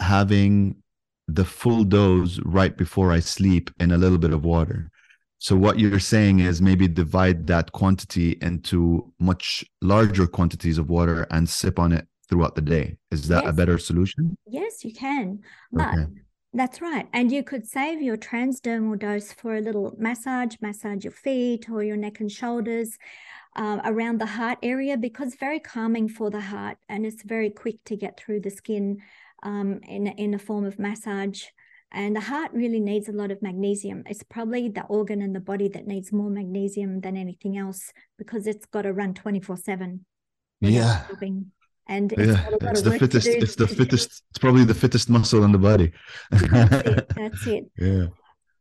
having 0.00 0.82
the 1.28 1.44
full 1.44 1.84
dose 1.84 2.38
right 2.44 2.76
before 2.76 3.12
I 3.12 3.20
sleep 3.20 3.70
in 3.80 3.92
a 3.92 3.98
little 3.98 4.18
bit 4.18 4.32
of 4.32 4.44
water. 4.44 4.90
So 5.38 5.54
what 5.56 5.78
you're 5.78 6.00
saying 6.00 6.40
is 6.40 6.62
maybe 6.62 6.88
divide 6.88 7.46
that 7.48 7.72
quantity 7.72 8.38
into 8.40 9.12
much 9.18 9.64
larger 9.82 10.26
quantities 10.26 10.78
of 10.78 10.88
water 10.88 11.26
and 11.30 11.48
sip 11.48 11.78
on 11.78 11.92
it 11.92 12.06
throughout 12.28 12.54
the 12.54 12.62
day. 12.62 12.96
Is 13.10 13.28
that 13.28 13.44
yes. 13.44 13.50
a 13.50 13.54
better 13.54 13.78
solution? 13.78 14.36
Yes, 14.46 14.84
you 14.84 14.94
can. 14.94 15.40
But 15.72 15.94
okay. 15.94 16.06
that's 16.54 16.80
right. 16.80 17.06
And 17.12 17.30
you 17.30 17.42
could 17.42 17.66
save 17.66 18.00
your 18.00 18.16
transdermal 18.16 18.98
dose 18.98 19.32
for 19.32 19.56
a 19.56 19.60
little 19.60 19.94
massage, 19.98 20.54
massage 20.60 21.04
your 21.04 21.12
feet 21.12 21.68
or 21.68 21.82
your 21.82 21.96
neck 21.96 22.20
and 22.20 22.30
shoulders. 22.30 22.98
Uh, 23.54 23.80
around 23.86 24.20
the 24.20 24.26
heart 24.26 24.58
area 24.62 24.98
because 24.98 25.34
very 25.36 25.58
calming 25.58 26.10
for 26.10 26.28
the 26.28 26.42
heart 26.42 26.76
and 26.90 27.06
it's 27.06 27.22
very 27.22 27.48
quick 27.48 27.82
to 27.86 27.96
get 27.96 28.20
through 28.20 28.38
the 28.38 28.50
skin 28.50 29.00
um, 29.46 29.80
in, 29.88 30.08
in 30.08 30.34
a 30.34 30.38
form 30.38 30.64
of 30.64 30.78
massage. 30.78 31.44
And 31.92 32.16
the 32.16 32.20
heart 32.20 32.50
really 32.52 32.80
needs 32.80 33.08
a 33.08 33.12
lot 33.12 33.30
of 33.30 33.40
magnesium. 33.40 34.02
It's 34.06 34.24
probably 34.24 34.68
the 34.68 34.82
organ 34.82 35.22
in 35.22 35.32
the 35.32 35.40
body 35.40 35.68
that 35.68 35.86
needs 35.86 36.12
more 36.12 36.28
magnesium 36.28 37.00
than 37.00 37.16
anything 37.16 37.56
else 37.56 37.92
because 38.18 38.46
it's 38.46 38.66
got 38.66 38.82
to 38.82 38.92
run 38.92 39.14
24 39.14 39.56
7. 39.56 40.04
Yeah. 40.60 41.06
And 41.88 42.12
it's, 42.12 42.26
yeah, 42.26 42.48
it's 42.62 42.82
the 42.82 42.98
fittest, 42.98 43.28
it's 43.28 43.54
the 43.54 43.68
fittest, 43.68 44.24
it's 44.30 44.38
probably 44.40 44.64
the 44.64 44.74
fittest 44.74 45.08
muscle 45.08 45.44
in 45.44 45.52
the 45.52 45.58
body. 45.58 45.92
that's 46.32 46.88
it. 46.88 47.08
That's 47.16 47.46
it. 47.46 47.64
Yeah. 47.78 48.06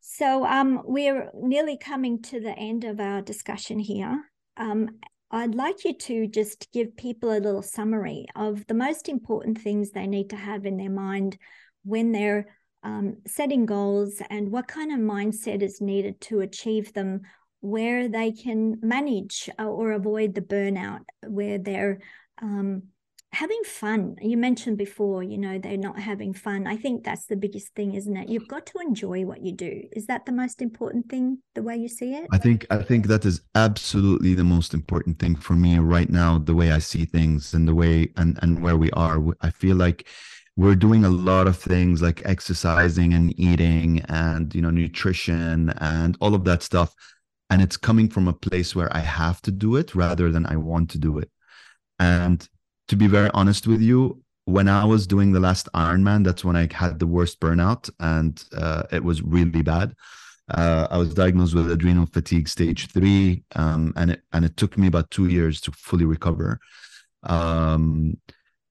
So 0.02 0.46
um, 0.46 0.84
we're 0.86 1.32
nearly 1.34 1.78
coming 1.78 2.22
to 2.24 2.40
the 2.40 2.56
end 2.58 2.84
of 2.84 3.00
our 3.00 3.24
discussion 3.24 3.80
here. 3.80 4.22
Um, 4.56 5.00
I'd 5.36 5.54
like 5.54 5.84
you 5.84 5.94
to 5.94 6.28
just 6.28 6.72
give 6.72 6.96
people 6.96 7.30
a 7.30 7.44
little 7.44 7.62
summary 7.62 8.26
of 8.38 8.66
the 8.68 8.74
most 8.74 9.10
important 9.10 9.60
things 9.60 9.92
they 9.92 10.08
need 10.08 10.30
to 10.30 10.38
have 10.38 10.66
in 10.66 10.78
their 10.78 10.90
mind 10.90 11.38
when 11.84 12.14
they're 12.14 12.56
um, 12.84 13.18
setting 13.28 13.66
goals 13.66 14.22
and 14.30 14.50
what 14.50 14.70
kind 14.70 14.94
of 14.94 15.00
mindset 15.00 15.62
is 15.62 15.82
needed 15.82 16.22
to 16.22 16.40
achieve 16.40 16.94
them, 16.94 17.24
where 17.60 18.08
they 18.08 18.32
can 18.32 18.80
manage 18.82 19.50
uh, 19.60 19.66
or 19.66 19.92
avoid 19.92 20.36
the 20.36 20.42
burnout, 20.42 21.02
where 21.28 21.58
they're 21.58 22.00
um, 22.42 22.84
having 23.32 23.62
fun. 23.66 24.16
You 24.22 24.38
mentioned 24.38 24.78
before, 24.78 25.22
you 25.22 25.38
know, 25.38 25.60
they're 25.60 25.78
not 25.78 26.00
having 26.00 26.34
fun. 26.34 26.68
I 26.68 26.78
think 26.78 27.04
that's 27.04 27.26
the 27.26 27.36
biggest 27.36 27.74
thing, 27.76 27.94
isn't 27.94 28.16
it? 28.16 28.30
You've 28.30 28.48
got 28.48 28.66
to 28.68 28.80
enjoy 28.80 29.26
what 29.26 29.42
you 29.42 29.52
do. 29.52 29.84
Is 29.92 30.08
that 30.08 30.26
the 30.26 30.32
most 30.32 30.62
important 30.62 31.10
thing, 31.10 31.40
the 31.54 31.62
way 31.62 31.76
you 31.76 31.88
see 31.88 32.14
it? 32.14 32.28
I 32.32 32.38
think 32.38 32.66
I 32.70 32.82
think 32.82 33.08
that 33.08 33.26
is 33.26 33.42
absolutely 33.56 34.34
the 34.34 34.44
most 34.44 34.74
important 34.74 35.20
thing 35.20 35.36
for 35.36 35.54
me 35.54 35.80
right 35.80 36.10
now, 36.10 36.38
the 36.38 36.56
way 36.56 36.72
I 36.72 36.80
see 36.80 37.06
things 37.06 37.54
and 37.54 37.68
the 37.68 37.76
way 37.76 38.10
and 38.16 38.40
and 38.42 38.62
where 38.62 38.78
we 38.78 38.90
are. 38.92 39.22
I 39.42 39.50
feel 39.50 39.76
like 39.76 40.08
we're 40.58 40.76
doing 40.76 41.04
a 41.04 41.10
lot 41.10 41.48
of 41.48 41.58
things 41.58 42.02
like 42.02 42.22
exercising 42.26 43.14
and 43.14 43.38
eating 43.38 44.02
and 44.08 44.56
you 44.56 44.62
know 44.62 44.70
nutrition 44.70 45.72
and 45.82 46.18
all 46.22 46.34
of 46.34 46.46
that 46.46 46.64
stuff 46.64 46.96
and 47.50 47.62
it's 47.62 47.78
coming 47.78 48.10
from 48.10 48.28
a 48.28 48.34
place 48.34 48.76
where 48.76 48.96
I 48.96 49.00
have 49.00 49.42
to 49.44 49.52
do 49.52 49.76
it 49.76 49.94
rather 49.94 50.32
than 50.32 50.46
I 50.46 50.56
want 50.56 50.90
to 50.92 50.98
do 50.98 51.20
it. 51.20 51.30
And 52.00 52.48
to 52.88 52.96
be 52.96 53.08
very 53.08 53.30
honest 53.34 53.68
with 53.68 53.82
you, 53.82 54.22
when 54.46 54.68
I 54.68 54.86
was 54.86 55.08
doing 55.08 55.32
the 55.32 55.40
last 55.40 55.68
Ironman, 55.74 56.24
that's 56.24 56.46
when 56.46 56.56
I 56.56 56.68
had 56.72 57.00
the 57.00 57.08
worst 57.08 57.40
burnout, 57.40 57.90
and 58.00 58.44
uh, 58.56 58.84
it 58.92 59.04
was 59.04 59.22
really 59.24 59.64
bad. 59.64 59.96
Uh, 60.50 60.88
I 60.92 60.98
was 60.98 61.16
diagnosed 61.16 61.56
with 61.56 61.72
adrenal 61.72 62.06
fatigue 62.06 62.48
stage 62.48 62.88
three, 62.92 63.44
um, 63.56 63.92
and 63.96 64.12
it 64.12 64.22
and 64.34 64.46
it 64.46 64.56
took 64.56 64.78
me 64.78 64.88
about 64.88 65.10
two 65.10 65.28
years 65.28 65.60
to 65.62 65.72
fully 65.72 66.06
recover. 66.06 66.60
Um, 67.24 68.18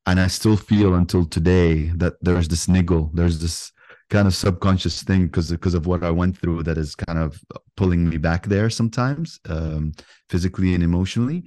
and 0.06 0.20
I 0.20 0.28
still 0.28 0.56
feel 0.56 0.94
until 0.94 1.24
today 1.24 1.86
that 1.96 2.14
there's 2.20 2.46
this 2.46 2.68
niggle, 2.68 3.10
there's 3.12 3.40
this 3.40 3.72
kind 4.10 4.28
of 4.28 4.34
subconscious 4.34 5.02
thing 5.02 5.26
because 5.26 5.50
because 5.50 5.74
of 5.74 5.86
what 5.86 6.04
I 6.04 6.10
went 6.12 6.38
through 6.38 6.62
that 6.64 6.78
is 6.78 6.94
kind 6.94 7.18
of 7.18 7.40
pulling 7.76 8.08
me 8.08 8.18
back 8.18 8.46
there 8.46 8.70
sometimes, 8.70 9.40
um, 9.48 9.92
physically 10.28 10.74
and 10.74 10.84
emotionally. 10.84 11.44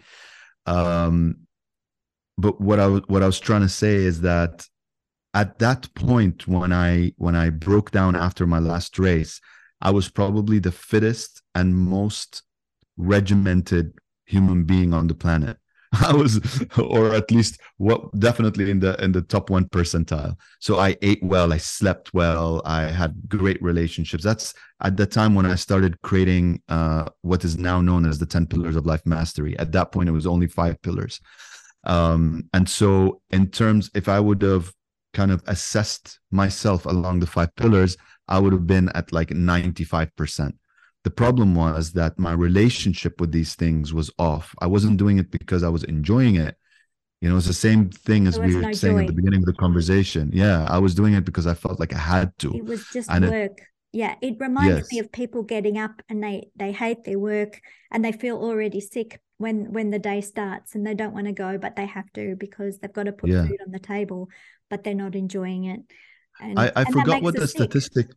Um, 0.65 1.46
but 2.37 2.61
what 2.61 2.79
I 2.79 2.87
what 2.87 3.23
I 3.23 3.25
was 3.25 3.39
trying 3.39 3.61
to 3.61 3.69
say 3.69 3.95
is 3.95 4.21
that 4.21 4.67
at 5.33 5.59
that 5.59 5.93
point 5.95 6.47
when 6.47 6.71
I 6.71 7.13
when 7.17 7.35
I 7.35 7.49
broke 7.49 7.91
down 7.91 8.15
after 8.15 8.45
my 8.45 8.59
last 8.59 8.99
race, 8.99 9.41
I 9.81 9.91
was 9.91 10.09
probably 10.09 10.59
the 10.59 10.71
fittest 10.71 11.41
and 11.55 11.75
most 11.75 12.43
regimented 12.97 13.93
human 14.25 14.63
being 14.65 14.93
on 14.93 15.07
the 15.07 15.15
planet. 15.15 15.57
I 15.93 16.13
was, 16.13 16.65
or 16.77 17.13
at 17.13 17.31
least 17.31 17.61
what 17.77 18.11
definitely 18.19 18.69
in 18.69 18.79
the 18.79 19.01
in 19.01 19.13
the 19.13 19.21
top 19.21 19.49
one 19.49 19.65
percentile. 19.65 20.35
So 20.59 20.79
I 20.79 20.97
ate 21.01 21.23
well, 21.23 21.53
I 21.53 21.57
slept 21.57 22.13
well, 22.13 22.61
I 22.65 22.83
had 22.83 23.15
great 23.27 23.61
relationships. 23.63 24.23
That's 24.23 24.53
at 24.83 24.97
the 24.97 25.05
time 25.05 25.33
when 25.33 25.45
I 25.45 25.55
started 25.55 26.01
creating 26.01 26.61
uh, 26.67 27.05
what 27.21 27.45
is 27.45 27.57
now 27.57 27.81
known 27.81 28.05
as 28.05 28.19
the 28.19 28.25
ten 28.25 28.47
pillars 28.47 28.75
of 28.75 28.85
life 28.85 29.05
mastery. 29.05 29.57
At 29.57 29.71
that 29.71 29.91
point, 29.91 30.09
it 30.09 30.13
was 30.13 30.27
only 30.27 30.47
five 30.47 30.81
pillars. 30.81 31.21
Um, 31.87 32.49
and 32.53 32.69
so, 32.69 33.21
in 33.31 33.49
terms, 33.49 33.89
if 33.95 34.07
I 34.07 34.19
would 34.19 34.41
have 34.43 34.71
kind 35.13 35.31
of 35.31 35.41
assessed 35.47 36.19
myself 36.31 36.85
along 36.85 37.21
the 37.21 37.27
five 37.27 37.55
pillars, 37.55 37.97
I 38.27 38.39
would 38.39 38.53
have 38.53 38.67
been 38.67 38.89
at 38.89 39.11
like 39.11 39.29
95%. 39.29 40.51
The 41.03 41.09
problem 41.09 41.55
was 41.55 41.93
that 41.93 42.19
my 42.19 42.33
relationship 42.33 43.21
with 43.21 43.31
these 43.31 43.55
things 43.55 43.93
was 43.93 44.11
off. 44.19 44.53
I 44.59 44.67
wasn't 44.67 44.97
doing 44.97 45.17
it 45.17 45.31
because 45.31 45.63
I 45.63 45.69
was 45.69 45.85
enjoying 45.85 46.35
it. 46.35 46.55
You 47.21 47.29
know, 47.29 47.37
it's 47.37 47.47
the 47.47 47.53
same 47.53 47.89
thing 47.89 48.27
as 48.27 48.37
we 48.37 48.55
were 48.55 48.73
saying 48.73 48.99
at 48.99 49.07
the 49.07 49.13
beginning 49.13 49.39
of 49.39 49.45
the 49.45 49.53
conversation. 49.53 50.29
Yeah, 50.33 50.67
I 50.69 50.77
was 50.77 50.93
doing 50.93 51.13
it 51.13 51.25
because 51.25 51.47
I 51.47 51.53
felt 51.53 51.79
like 51.79 51.93
I 51.93 51.97
had 51.97 52.37
to. 52.39 52.53
It 52.53 52.65
was 52.65 52.85
just 52.91 53.09
and 53.09 53.25
work. 53.25 53.51
It, 53.57 53.61
yeah, 53.93 54.15
it 54.21 54.35
reminds 54.39 54.79
yes. 54.79 54.91
me 54.91 54.99
of 54.99 55.11
people 55.11 55.41
getting 55.41 55.77
up 55.79 56.01
and 56.09 56.21
they 56.21 56.49
they 56.55 56.71
hate 56.71 57.05
their 57.05 57.17
work 57.17 57.59
and 57.89 58.05
they 58.05 58.11
feel 58.11 58.37
already 58.37 58.81
sick 58.81 59.19
when 59.37 59.71
when 59.71 59.91
the 59.91 59.99
day 59.99 60.21
starts 60.21 60.75
and 60.75 60.85
they 60.85 60.93
don't 60.93 61.13
want 61.13 61.27
to 61.27 61.33
go 61.33 61.57
but 61.57 61.75
they 61.75 61.85
have 61.85 62.11
to 62.13 62.35
because 62.35 62.79
they've 62.79 62.93
got 62.93 63.03
to 63.03 63.11
put 63.11 63.29
yeah. 63.29 63.45
food 63.45 63.59
on 63.65 63.71
the 63.71 63.79
table 63.79 64.29
but 64.69 64.83
they're 64.83 64.93
not 64.93 65.15
enjoying 65.15 65.65
it 65.65 65.81
and, 66.41 66.59
i, 66.59 66.71
I 66.75 66.83
and 66.83 66.93
forgot 66.93 67.21
what 67.21 67.35
the 67.35 67.47
sick. 67.47 67.57
statistic 67.57 68.07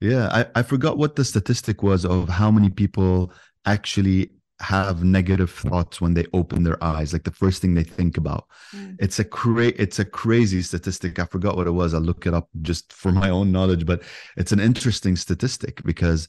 yeah 0.00 0.28
I, 0.30 0.60
I 0.60 0.62
forgot 0.62 0.96
what 0.96 1.16
the 1.16 1.24
statistic 1.24 1.82
was 1.82 2.04
of 2.04 2.28
how 2.28 2.50
many 2.50 2.70
people 2.70 3.32
actually 3.66 4.30
have 4.60 5.04
negative 5.04 5.50
thoughts 5.50 6.00
when 6.00 6.14
they 6.14 6.26
open 6.32 6.64
their 6.64 6.82
eyes 6.82 7.12
like 7.12 7.22
the 7.22 7.30
first 7.30 7.62
thing 7.62 7.74
they 7.74 7.84
think 7.84 8.16
about 8.16 8.48
mm. 8.74 8.96
it's 8.98 9.20
a 9.20 9.24
cra- 9.24 9.72
it's 9.76 10.00
a 10.00 10.04
crazy 10.04 10.62
statistic 10.62 11.18
i 11.20 11.24
forgot 11.26 11.56
what 11.56 11.68
it 11.68 11.72
was 11.72 11.94
i'll 11.94 12.00
look 12.00 12.26
it 12.26 12.34
up 12.34 12.48
just 12.62 12.92
for 12.92 13.12
my 13.12 13.30
own 13.30 13.52
knowledge 13.52 13.86
but 13.86 14.02
it's 14.36 14.50
an 14.50 14.58
interesting 14.58 15.14
statistic 15.14 15.80
because 15.84 16.28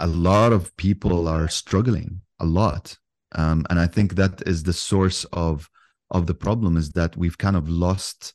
a 0.00 0.06
lot 0.06 0.52
of 0.52 0.76
people 0.76 1.28
are 1.28 1.46
struggling 1.46 2.20
a 2.40 2.44
lot 2.44 2.96
um, 3.36 3.64
and 3.70 3.78
i 3.78 3.86
think 3.86 4.14
that 4.14 4.42
is 4.46 4.62
the 4.62 4.72
source 4.72 5.24
of 5.32 5.68
of 6.10 6.26
the 6.26 6.34
problem 6.34 6.76
is 6.76 6.90
that 6.90 7.16
we've 7.16 7.38
kind 7.38 7.56
of 7.56 7.68
lost 7.68 8.34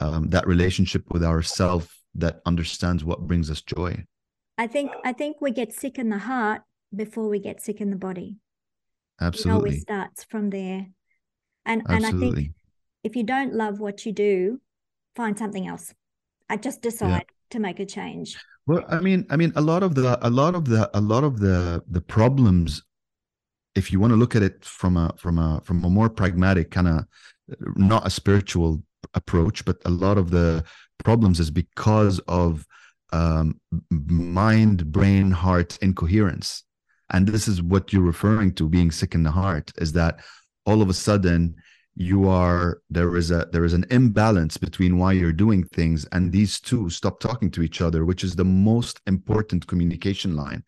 um, 0.00 0.28
that 0.28 0.46
relationship 0.46 1.04
with 1.10 1.24
ourself 1.24 1.96
that 2.14 2.40
understands 2.46 3.04
what 3.04 3.26
brings 3.26 3.50
us 3.50 3.62
joy 3.62 3.96
I 4.58 4.66
think 4.66 4.90
I 5.04 5.12
think 5.12 5.40
we 5.40 5.50
get 5.50 5.72
sick 5.72 5.98
in 5.98 6.08
the 6.08 6.18
heart 6.18 6.62
before 6.94 7.28
we 7.28 7.38
get 7.38 7.60
sick 7.60 7.80
in 7.80 7.90
the 7.90 7.96
body. 7.96 8.36
Absolutely. 9.20 9.50
It 9.50 9.54
always 9.54 9.82
starts 9.82 10.24
from 10.24 10.50
there. 10.50 10.86
And 11.64 11.82
Absolutely. 11.88 12.28
and 12.28 12.36
I 12.36 12.36
think 12.36 12.52
if 13.04 13.16
you 13.16 13.24
don't 13.24 13.54
love 13.54 13.80
what 13.80 14.06
you 14.06 14.12
do, 14.12 14.60
find 15.14 15.38
something 15.38 15.66
else. 15.66 15.92
I 16.48 16.56
just 16.56 16.80
decide 16.80 17.08
yeah. 17.10 17.20
to 17.50 17.58
make 17.58 17.80
a 17.80 17.86
change. 17.86 18.36
Well, 18.66 18.84
I 18.88 19.00
mean, 19.00 19.26
I 19.30 19.36
mean, 19.36 19.52
a 19.56 19.60
lot 19.60 19.82
of 19.82 19.94
the, 19.94 20.18
a 20.26 20.30
lot 20.30 20.54
of 20.54 20.64
the, 20.64 20.90
a 20.94 21.00
lot 21.00 21.22
of 21.22 21.38
the, 21.38 21.82
the 21.88 22.00
problems, 22.00 22.82
if 23.76 23.92
you 23.92 24.00
want 24.00 24.12
to 24.12 24.16
look 24.16 24.34
at 24.34 24.42
it 24.42 24.64
from 24.64 24.96
a, 24.96 25.14
from 25.16 25.38
a, 25.38 25.60
from 25.64 25.84
a 25.84 25.90
more 25.90 26.08
pragmatic 26.08 26.70
kind 26.70 26.88
of, 26.88 27.04
not 27.76 28.06
a 28.06 28.10
spiritual 28.10 28.82
approach, 29.14 29.64
but 29.64 29.76
a 29.84 29.90
lot 29.90 30.18
of 30.18 30.30
the 30.30 30.64
problems 31.04 31.38
is 31.38 31.50
because 31.50 32.18
of 32.26 32.66
um, 33.12 33.60
mind, 33.90 34.90
brain, 34.90 35.30
heart 35.30 35.78
incoherence. 35.80 36.64
And 37.10 37.26
this 37.28 37.46
is 37.46 37.62
what 37.62 37.92
you're 37.92 38.02
referring 38.02 38.54
to 38.54 38.68
being 38.68 38.90
sick 38.90 39.14
in 39.14 39.22
the 39.22 39.30
heart 39.30 39.70
is 39.76 39.92
that 39.92 40.20
all 40.64 40.82
of 40.82 40.88
a 40.88 40.94
sudden 40.94 41.54
you 41.94 42.28
are 42.28 42.82
there 42.90 43.16
is 43.16 43.30
a 43.30 43.48
there 43.52 43.64
is 43.64 43.72
an 43.72 43.86
imbalance 43.90 44.58
between 44.58 44.98
why 44.98 45.12
you're 45.12 45.32
doing 45.32 45.64
things 45.64 46.04
and 46.12 46.30
these 46.30 46.60
two 46.60 46.90
stop 46.90 47.18
talking 47.20 47.50
to 47.50 47.62
each 47.62 47.80
other 47.80 48.04
which 48.04 48.22
is 48.22 48.36
the 48.36 48.44
most 48.44 49.00
important 49.06 49.66
communication 49.66 50.36
line 50.36 50.62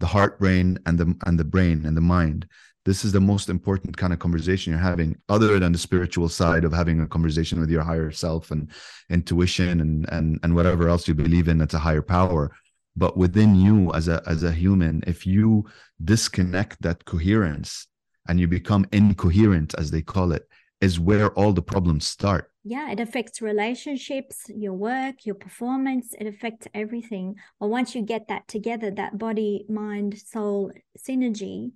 the 0.00 0.06
heart 0.06 0.38
brain 0.38 0.78
and 0.86 0.98
the 0.98 1.14
and 1.26 1.38
the 1.38 1.44
brain 1.44 1.86
and 1.86 1.96
the 1.96 2.00
mind 2.00 2.46
this 2.86 3.04
is 3.04 3.12
the 3.12 3.20
most 3.20 3.50
important 3.50 3.96
kind 3.96 4.12
of 4.12 4.18
conversation 4.18 4.72
you're 4.72 4.80
having 4.80 5.14
other 5.28 5.58
than 5.58 5.72
the 5.72 5.78
spiritual 5.78 6.28
side 6.28 6.64
of 6.64 6.72
having 6.72 7.00
a 7.00 7.06
conversation 7.06 7.60
with 7.60 7.70
your 7.70 7.82
higher 7.82 8.10
self 8.10 8.50
and 8.50 8.70
intuition 9.10 9.80
and 9.80 10.08
and 10.10 10.40
and 10.42 10.54
whatever 10.54 10.88
else 10.88 11.06
you 11.06 11.14
believe 11.14 11.48
in 11.48 11.58
that's 11.58 11.74
a 11.74 11.78
higher 11.78 12.02
power 12.02 12.50
but 12.96 13.16
within 13.16 13.54
you 13.54 13.92
as 13.92 14.08
a 14.08 14.22
as 14.26 14.42
a 14.42 14.52
human 14.52 15.02
if 15.06 15.26
you 15.26 15.64
disconnect 16.02 16.80
that 16.82 17.04
coherence 17.04 17.86
and 18.28 18.40
you 18.40 18.46
become 18.46 18.86
incoherent 18.92 19.74
as 19.78 19.90
they 19.90 20.02
call 20.02 20.32
it 20.32 20.48
is 20.80 20.98
where 20.98 21.30
all 21.30 21.52
the 21.52 21.62
problems 21.62 22.06
start. 22.06 22.49
Yeah, 22.62 22.90
it 22.90 23.00
affects 23.00 23.40
relationships, 23.40 24.44
your 24.48 24.74
work, 24.74 25.24
your 25.24 25.34
performance, 25.34 26.14
it 26.18 26.26
affects 26.26 26.66
everything. 26.74 27.36
Well, 27.58 27.70
once 27.70 27.94
you 27.94 28.02
get 28.02 28.28
that 28.28 28.48
together, 28.48 28.90
that 28.90 29.16
body, 29.16 29.64
mind, 29.68 30.18
soul 30.18 30.70
synergy, 30.98 31.72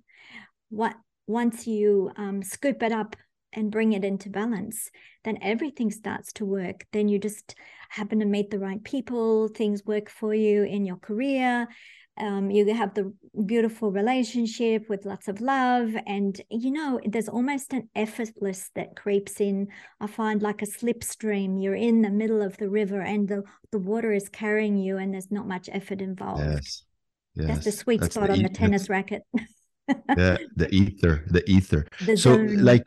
what 0.69 0.95
once 1.25 1.65
you 1.65 2.11
um, 2.17 2.43
scoop 2.43 2.83
it 2.83 2.91
up 2.91 3.15
and 3.51 3.71
bring 3.71 3.93
it 3.93 4.05
into 4.05 4.29
balance, 4.29 4.91
then 5.23 5.39
everything 5.41 5.89
starts 5.89 6.31
to 6.33 6.45
work. 6.45 6.85
Then 6.91 7.07
you 7.07 7.17
just 7.17 7.55
happen 7.89 8.19
to 8.19 8.25
meet 8.25 8.51
the 8.51 8.59
right 8.59 8.83
people, 8.83 9.47
things 9.47 9.85
work 9.85 10.09
for 10.09 10.35
you 10.35 10.63
in 10.63 10.85
your 10.85 10.97
career, 10.97 11.67
um, 12.17 12.49
you 12.49 12.73
have 12.73 12.93
the 12.93 13.13
beautiful 13.45 13.91
relationship 13.91 14.87
with 14.89 15.05
lots 15.05 15.27
of 15.27 15.41
love 15.41 15.93
and 16.07 16.39
you 16.49 16.71
know 16.71 16.99
there's 17.05 17.27
almost 17.27 17.73
an 17.73 17.89
effortless 17.95 18.69
that 18.75 18.95
creeps 18.95 19.41
in. 19.41 19.67
I 19.99 20.07
find 20.07 20.41
like 20.41 20.61
a 20.61 20.65
slipstream 20.65 21.61
you're 21.61 21.75
in 21.75 22.01
the 22.01 22.09
middle 22.09 22.41
of 22.41 22.55
the 22.57 22.69
river 22.69 23.01
and 23.01 23.27
the, 23.27 23.43
the 23.71 23.79
water 23.79 24.13
is 24.13 24.29
carrying 24.29 24.77
you 24.77 24.97
and 24.97 25.13
there's 25.13 25.31
not 25.31 25.47
much 25.47 25.69
effort 25.71 26.01
involved. 26.01 26.41
Yes, 26.41 26.85
yes. 27.35 27.47
that's 27.47 27.65
the 27.65 27.71
sweet 27.73 27.99
that's 27.99 28.15
spot 28.15 28.27
the 28.27 28.33
on 28.33 28.43
the 28.43 28.49
tennis 28.49 28.89
racket. 28.89 29.23
Yeah 30.17 30.37
the 30.55 30.67
ether 30.73 31.25
the 31.27 31.47
ether. 31.47 31.85
The 32.05 32.17
so 32.17 32.35
like 32.35 32.83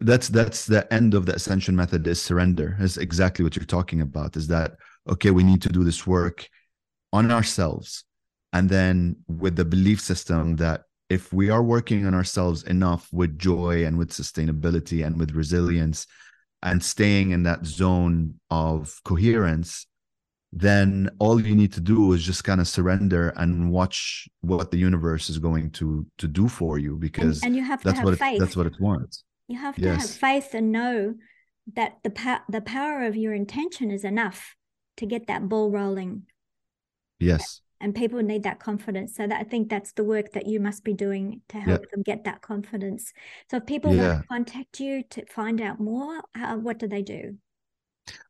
that's 0.00 0.28
that's 0.28 0.66
the 0.66 0.86
end 0.92 1.14
of 1.14 1.26
the 1.26 1.34
ascension 1.34 1.74
method 1.74 2.06
is 2.06 2.20
surrender. 2.20 2.76
Is 2.78 2.98
exactly 2.98 3.42
what 3.42 3.56
you're 3.56 3.64
talking 3.64 4.02
about 4.02 4.36
is 4.36 4.46
that 4.48 4.76
okay 5.08 5.30
we 5.30 5.42
need 5.42 5.62
to 5.62 5.70
do 5.70 5.82
this 5.82 6.06
work 6.06 6.46
on 7.12 7.32
ourselves 7.32 8.04
and 8.52 8.68
then 8.68 9.16
with 9.28 9.56
the 9.56 9.64
belief 9.64 10.00
system 10.00 10.56
that 10.56 10.82
if 11.08 11.32
we 11.32 11.50
are 11.50 11.62
working 11.62 12.06
on 12.06 12.14
ourselves 12.14 12.62
enough 12.64 13.08
with 13.12 13.38
joy 13.38 13.84
and 13.84 13.98
with 13.98 14.10
sustainability 14.10 15.04
and 15.04 15.18
with 15.18 15.32
resilience 15.32 16.06
and 16.62 16.82
staying 16.82 17.30
in 17.30 17.42
that 17.42 17.66
zone 17.66 18.34
of 18.50 19.00
coherence 19.04 19.86
then 20.52 21.08
all 21.20 21.40
you 21.40 21.54
need 21.54 21.72
to 21.72 21.80
do 21.80 22.12
is 22.12 22.22
just 22.22 22.42
kind 22.42 22.60
of 22.60 22.66
surrender 22.66 23.32
and 23.36 23.70
watch 23.70 24.28
what 24.40 24.70
the 24.70 24.76
universe 24.76 25.30
is 25.30 25.38
going 25.38 25.70
to 25.70 26.04
to 26.18 26.26
do 26.26 26.48
for 26.48 26.78
you 26.78 26.96
because 26.96 27.42
and, 27.42 27.48
and 27.48 27.56
you 27.56 27.62
have 27.62 27.82
that's 27.82 27.98
have 27.98 28.04
what 28.04 28.18
faith. 28.18 28.36
It, 28.36 28.40
that's 28.40 28.56
what 28.56 28.66
it 28.66 28.80
wants 28.80 29.22
you 29.46 29.58
have 29.58 29.76
to 29.76 29.82
yes. 29.82 30.02
have 30.02 30.10
faith 30.10 30.54
and 30.54 30.72
know 30.72 31.14
that 31.74 31.98
the 32.02 32.10
pa- 32.10 32.42
the 32.48 32.60
power 32.60 33.04
of 33.04 33.14
your 33.16 33.32
intention 33.32 33.90
is 33.92 34.04
enough 34.04 34.56
to 34.96 35.06
get 35.06 35.28
that 35.28 35.48
ball 35.48 35.70
rolling 35.70 36.22
yes 37.20 37.60
and 37.80 37.94
people 37.94 38.22
need 38.22 38.42
that 38.42 38.60
confidence. 38.60 39.16
So 39.16 39.26
that 39.26 39.40
i 39.40 39.44
think 39.44 39.68
that's 39.68 39.92
the 39.92 40.04
work 40.04 40.32
that 40.32 40.46
you 40.46 40.60
must 40.60 40.84
be 40.84 40.92
doing 40.92 41.40
to 41.48 41.58
help 41.58 41.90
them 41.90 42.02
get 42.02 42.24
that 42.24 42.42
confidence. 42.42 43.12
So 43.50 43.56
if 43.58 43.66
people 43.66 43.94
yeah. 43.94 44.08
want 44.08 44.22
to 44.22 44.28
contact 44.28 44.80
you 44.80 45.02
to 45.10 45.24
find 45.26 45.60
out 45.60 45.78
more 45.80 46.20
how, 46.34 46.58
what 46.58 46.78
do 46.78 46.88
they 46.88 47.02
do? 47.02 47.36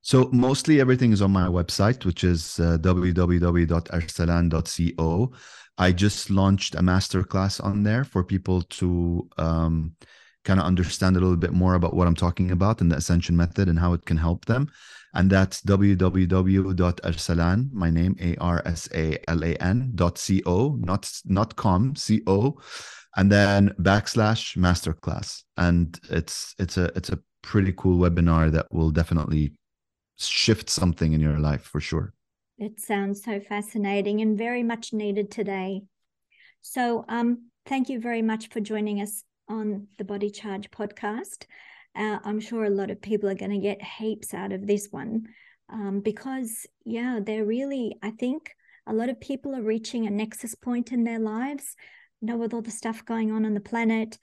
So 0.02 0.28
mostly 0.32 0.80
everything 0.80 1.12
is 1.12 1.22
on 1.22 1.30
my 1.30 1.46
website 1.46 2.04
which 2.04 2.24
is 2.24 2.58
uh, 2.60 2.76
www.arsalan.co 2.80 5.32
i 5.78 5.92
just 5.92 6.28
launched 6.28 6.74
a 6.74 6.80
masterclass 6.80 7.64
on 7.64 7.84
there 7.84 8.04
for 8.04 8.22
people 8.22 8.60
to 8.62 9.26
um, 9.38 9.94
kind 10.44 10.60
of 10.60 10.66
understand 10.66 11.16
a 11.16 11.20
little 11.20 11.36
bit 11.36 11.52
more 11.52 11.74
about 11.74 11.94
what 11.94 12.06
i'm 12.06 12.14
talking 12.14 12.50
about 12.50 12.80
and 12.80 12.90
the 12.90 12.96
ascension 12.96 13.36
method 13.36 13.68
and 13.68 13.78
how 13.78 13.92
it 13.92 14.04
can 14.04 14.16
help 14.16 14.44
them 14.46 14.68
and 15.14 15.30
that's 15.30 15.62
www.arsalan, 15.62 17.72
my 17.72 17.88
name, 17.90 18.16
A-R-S-A-L-A-N 18.20 19.92
dot 19.94 20.18
C-O, 20.18 20.76
not, 20.76 21.10
not 21.24 21.56
com, 21.56 21.96
C-O, 21.96 22.60
and 23.16 23.32
then 23.32 23.70
backslash 23.80 24.56
masterclass. 24.56 25.42
And 25.56 25.98
it's, 26.08 26.54
it's 26.58 26.76
a, 26.76 26.92
it's 26.94 27.10
a 27.10 27.18
pretty 27.42 27.72
cool 27.76 27.98
webinar 27.98 28.52
that 28.52 28.66
will 28.70 28.92
definitely 28.92 29.54
shift 30.16 30.70
something 30.70 31.12
in 31.12 31.20
your 31.20 31.38
life 31.38 31.62
for 31.62 31.80
sure. 31.80 32.14
It 32.58 32.78
sounds 32.78 33.24
so 33.24 33.40
fascinating 33.40 34.20
and 34.20 34.38
very 34.38 34.62
much 34.62 34.92
needed 34.92 35.30
today. 35.30 35.82
So, 36.60 37.06
um, 37.08 37.46
thank 37.66 37.88
you 37.88 38.00
very 38.00 38.22
much 38.22 38.50
for 38.50 38.60
joining 38.60 39.00
us 39.00 39.24
on 39.50 39.88
the 39.98 40.04
Body 40.04 40.30
Charge 40.30 40.70
podcast. 40.70 41.44
Uh, 41.94 42.20
I'm 42.24 42.40
sure 42.40 42.64
a 42.64 42.70
lot 42.70 42.90
of 42.90 43.02
people 43.02 43.28
are 43.28 43.34
going 43.34 43.50
to 43.50 43.58
get 43.58 43.82
heaps 43.82 44.32
out 44.32 44.52
of 44.52 44.66
this 44.66 44.88
one 44.90 45.26
um, 45.68 46.00
because, 46.00 46.66
yeah, 46.84 47.18
they're 47.22 47.44
really, 47.44 47.96
I 48.02 48.12
think 48.12 48.52
a 48.86 48.94
lot 48.94 49.10
of 49.10 49.20
people 49.20 49.54
are 49.54 49.62
reaching 49.62 50.06
a 50.06 50.10
nexus 50.10 50.54
point 50.54 50.92
in 50.92 51.04
their 51.04 51.18
lives, 51.18 51.74
you 52.20 52.28
know, 52.28 52.36
with 52.36 52.54
all 52.54 52.62
the 52.62 52.70
stuff 52.70 53.04
going 53.04 53.32
on 53.32 53.44
on 53.44 53.54
the 53.54 53.60
planet 53.60 54.18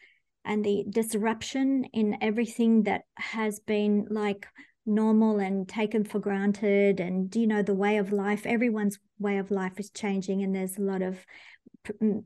and 0.46 0.64
the 0.64 0.86
disruption 0.90 1.84
in 1.94 2.18
everything 2.22 2.84
that 2.84 3.02
has 3.18 3.60
been 3.60 4.08
like 4.10 4.48
normal 4.86 5.40
and 5.40 5.68
taken 5.68 6.06
for 6.06 6.18
granted 6.18 7.02
and 7.02 7.36
you 7.36 7.46
know 7.46 7.62
the 7.62 7.74
way 7.74 7.98
of 7.98 8.14
life 8.14 8.46
everyone's 8.46 8.98
way 9.20 9.38
of 9.38 9.52
life 9.52 9.78
is 9.78 9.90
changing 9.90 10.42
and 10.42 10.56
there's 10.56 10.78
a 10.78 10.82
lot 10.82 11.02
of 11.02 11.26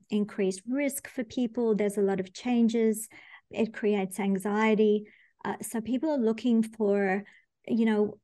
increased 0.10 0.62
risk 0.68 1.08
for 1.08 1.24
people 1.24 1.76
there's 1.76 1.98
a 1.98 2.02
lot 2.02 2.20
of 2.20 2.34
changes 2.34 3.08
it 3.52 3.74
creates 3.74 4.20
anxiety 4.20 5.06
uh, 5.44 5.56
so 5.62 5.82
people 5.82 6.10
are 6.12 6.18
looking 6.18 6.64
for, 6.64 7.24
you 7.68 7.86
know, 7.86 8.18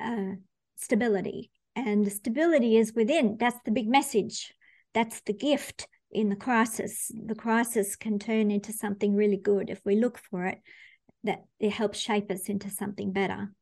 uh, 0.00 0.34
stability, 0.76 1.50
and 1.76 2.10
stability 2.10 2.76
is 2.76 2.94
within. 2.94 3.36
That's 3.38 3.58
the 3.64 3.70
big 3.70 3.88
message. 3.88 4.52
That's 4.92 5.20
the 5.22 5.32
gift 5.32 5.86
in 6.10 6.28
the 6.28 6.36
crisis. 6.36 7.10
The 7.14 7.34
crisis 7.34 7.96
can 7.96 8.18
turn 8.18 8.50
into 8.50 8.72
something 8.72 9.14
really 9.14 9.36
good 9.36 9.70
if 9.70 9.80
we 9.84 9.96
look 9.96 10.18
for 10.18 10.46
it. 10.46 10.60
That 11.24 11.44
it 11.58 11.72
helps 11.72 11.98
shape 11.98 12.30
us 12.30 12.48
into 12.48 12.70
something 12.70 13.12
better. 13.12 13.52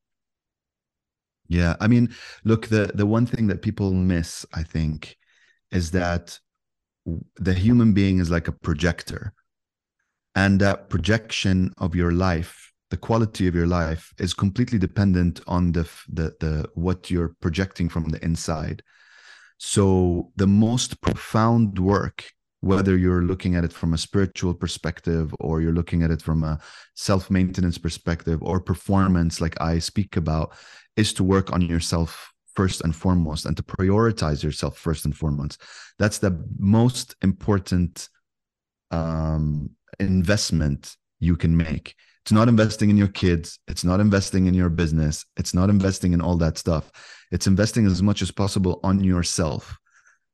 Yeah, 1.49 1.77
I 1.81 1.87
mean, 1.87 2.15
look, 2.45 2.67
the 2.69 2.91
the 2.95 3.07
one 3.07 3.27
thing 3.27 3.47
that 3.49 3.63
people 3.63 3.93
miss, 3.93 4.47
I 4.53 4.63
think, 4.63 5.17
is 5.71 5.91
that 5.93 6.39
the 7.37 7.55
human 7.55 7.93
being 7.93 8.19
is 8.19 8.31
like 8.31 8.49
a 8.49 8.53
projector, 8.53 9.33
and 10.35 10.61
that 10.61 10.89
projection 10.89 11.73
of 11.79 11.95
your 11.95 12.13
life 12.13 12.73
the 12.93 12.97
quality 12.99 13.49
of 13.49 13.55
your 13.55 13.67
life 13.67 14.13
is 14.19 14.35
completely 14.35 14.79
dependent 14.79 15.41
on 15.47 15.73
the 15.73 15.89
the, 16.13 16.35
the 16.41 16.69
what 16.75 17.11
you're 17.11 17.35
projecting 17.41 17.89
from 17.89 18.05
the 18.11 18.23
inside. 18.23 18.83
So 19.57 20.31
the 20.37 20.47
most 20.47 21.01
profound 21.01 21.79
work 21.79 22.25
whether 22.61 22.97
you're 22.97 23.23
looking 23.23 23.57
at 23.57 23.65
it 23.65 23.73
from 23.73 23.93
a 23.93 23.99
spiritual 23.99 24.55
perspective 24.55 25.35
or 25.41 25.61
you're 25.61 25.73
looking 25.81 26.05
at 26.05 26.13
it 26.13 26.23
from 26.23 26.45
a 26.45 26.61
self-maintenance 26.95 27.77
perspective 27.77 28.41
or 28.41 28.61
performance 28.61 29.41
like 29.41 29.61
i 29.61 29.81
speak 29.81 30.17
about 30.17 30.55
is 30.97 31.13
to 31.13 31.25
work 31.25 31.53
on 31.53 31.61
yourself 31.61 32.32
first 32.55 32.83
and 32.83 32.95
foremost 32.95 33.47
and 33.47 33.57
to 33.57 33.63
prioritize 33.63 34.43
yourself 34.43 34.77
first 34.77 35.05
and 35.05 35.17
foremost 35.17 35.63
that's 35.99 36.19
the 36.19 36.45
most 36.59 37.15
important 37.23 38.09
um, 38.91 39.71
investment 39.99 40.97
you 41.21 41.37
can 41.37 41.57
make 41.57 41.95
it's 42.25 42.33
not 42.33 42.49
investing 42.49 42.89
in 42.89 42.97
your 42.97 43.09
kids. 43.09 43.59
It's 43.67 43.83
not 43.83 43.99
investing 43.99 44.47
in 44.47 44.55
your 44.55 44.69
business. 44.69 45.25
It's 45.37 45.55
not 45.55 45.69
investing 45.69 46.13
in 46.13 46.21
all 46.21 46.37
that 46.37 46.57
stuff. 46.57 46.93
It's 47.33 47.49
investing 47.49 47.85
as 47.85 48.01
much 48.01 48.23
as 48.23 48.31
possible 48.31 48.79
on 48.85 49.03
yourself. 49.03 49.77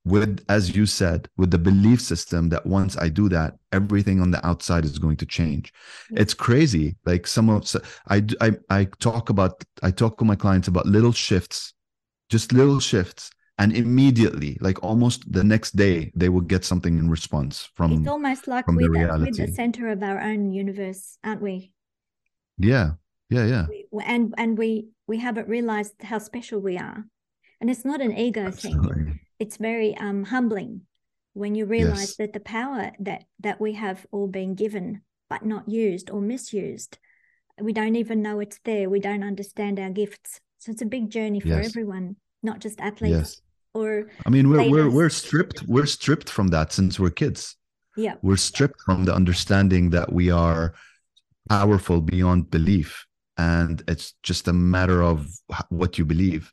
with 0.04 0.44
as 0.48 0.76
you 0.76 0.87
said 0.87 1.28
with 1.37 1.50
the 1.50 1.59
belief 1.59 2.00
system 2.00 2.48
that 2.48 2.64
once 2.64 2.96
i 3.04 3.09
do 3.09 3.28
that 3.28 3.50
everything 3.72 4.20
on 4.20 4.31
the 4.31 4.46
outside 4.46 4.85
is 4.85 4.98
going 4.98 5.16
to 5.16 5.26
change 5.26 5.72
it's 6.22 6.35
crazy 6.35 6.96
like 7.04 7.26
some 7.26 7.50
of 7.50 7.61
I, 8.09 8.22
I 8.40 8.48
i 8.78 8.81
talk 9.09 9.28
about 9.28 9.52
i 9.83 9.90
talk 9.90 10.16
to 10.18 10.24
my 10.24 10.37
clients 10.37 10.68
about 10.68 10.87
little 10.87 11.12
shifts 11.12 11.74
just 12.28 12.52
little 12.52 12.80
shifts 12.80 13.30
and 13.58 13.76
immediately 13.76 14.56
like 14.60 14.82
almost 14.82 15.30
the 15.32 15.42
next 15.42 15.76
day 15.76 16.12
they 16.14 16.28
will 16.28 16.40
get 16.40 16.64
something 16.64 16.98
in 16.98 17.10
response 17.10 17.68
from 17.74 17.92
it's 17.92 18.08
almost 18.08 18.46
like 18.46 18.66
we're 18.68 18.88
the, 18.88 19.18
we're 19.18 19.46
the 19.46 19.52
center 19.52 19.88
of 19.88 20.02
our 20.02 20.20
own 20.20 20.52
universe 20.52 21.18
aren't 21.24 21.42
we? 21.42 21.72
Yeah. 22.58 22.92
Yeah 23.30 23.46
yeah. 23.46 23.66
We, 23.68 24.02
and 24.04 24.34
and 24.38 24.56
we 24.56 24.88
we 25.06 25.18
haven't 25.18 25.48
realized 25.48 25.94
how 26.02 26.18
special 26.18 26.60
we 26.60 26.78
are. 26.78 27.04
And 27.60 27.68
it's 27.70 27.84
not 27.84 28.00
an 28.00 28.16
ego 28.16 28.46
Absolutely. 28.46 29.04
thing 29.04 29.20
it's 29.38 29.56
very 29.56 29.96
um, 29.96 30.24
humbling 30.24 30.82
when 31.32 31.54
you 31.54 31.64
realize 31.64 32.00
yes. 32.00 32.16
that 32.16 32.32
the 32.32 32.40
power 32.40 32.92
that 33.00 33.24
that 33.40 33.60
we 33.60 33.72
have 33.74 34.06
all 34.10 34.26
been 34.26 34.54
given 34.54 35.02
but 35.30 35.44
not 35.44 35.68
used 35.68 36.10
or 36.10 36.20
misused 36.20 36.98
we 37.60 37.72
don't 37.72 37.96
even 37.96 38.22
know 38.22 38.40
it's 38.40 38.60
there. 38.64 38.88
We 38.88 39.00
don't 39.00 39.24
understand 39.24 39.78
our 39.80 39.90
gifts 39.90 40.40
so 40.58 40.72
it's 40.72 40.82
a 40.82 40.86
big 40.86 41.10
journey 41.10 41.40
for 41.40 41.48
yes. 41.48 41.66
everyone 41.66 42.16
not 42.42 42.60
just 42.60 42.80
athletes 42.80 43.12
yes. 43.12 43.40
or 43.74 44.10
i 44.26 44.30
mean 44.30 44.48
we're, 44.48 44.68
we're 44.70 44.90
we're 44.90 45.10
stripped 45.10 45.62
we're 45.66 45.86
stripped 45.86 46.28
from 46.28 46.48
that 46.48 46.72
since 46.72 46.98
we're 46.98 47.10
kids 47.10 47.56
yeah 47.96 48.14
we're 48.22 48.36
stripped 48.36 48.80
from 48.84 49.04
the 49.04 49.14
understanding 49.14 49.90
that 49.90 50.12
we 50.12 50.30
are 50.30 50.74
powerful 51.48 52.00
beyond 52.00 52.50
belief 52.50 53.06
and 53.38 53.82
it's 53.88 54.14
just 54.22 54.48
a 54.48 54.52
matter 54.52 55.02
of 55.02 55.28
what 55.70 55.98
you 55.98 56.04
believe 56.04 56.52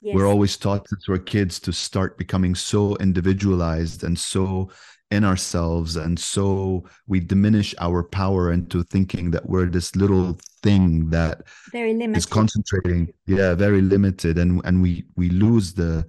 Yes. 0.00 0.14
We're 0.14 0.28
always 0.28 0.56
taught 0.56 0.88
since 0.88 1.08
we're 1.08 1.18
kids 1.18 1.58
to 1.60 1.72
start 1.72 2.18
becoming 2.18 2.54
so 2.54 2.94
individualized 2.96 4.04
and 4.04 4.16
so 4.16 4.70
in 5.10 5.24
ourselves. 5.24 5.96
And 5.96 6.18
so 6.18 6.84
we 7.06 7.20
diminish 7.20 7.74
our 7.78 8.02
power 8.02 8.52
into 8.52 8.82
thinking 8.82 9.30
that 9.30 9.48
we're 9.48 9.66
this 9.66 9.96
little 9.96 10.38
thing 10.62 11.10
that 11.10 11.42
very 11.72 11.94
limited. 11.94 12.18
is 12.18 12.26
concentrating. 12.26 13.12
Yeah, 13.26 13.54
very 13.54 13.80
limited. 13.80 14.38
And 14.38 14.60
and 14.64 14.82
we 14.82 15.06
we 15.16 15.30
lose 15.30 15.74
the 15.74 16.06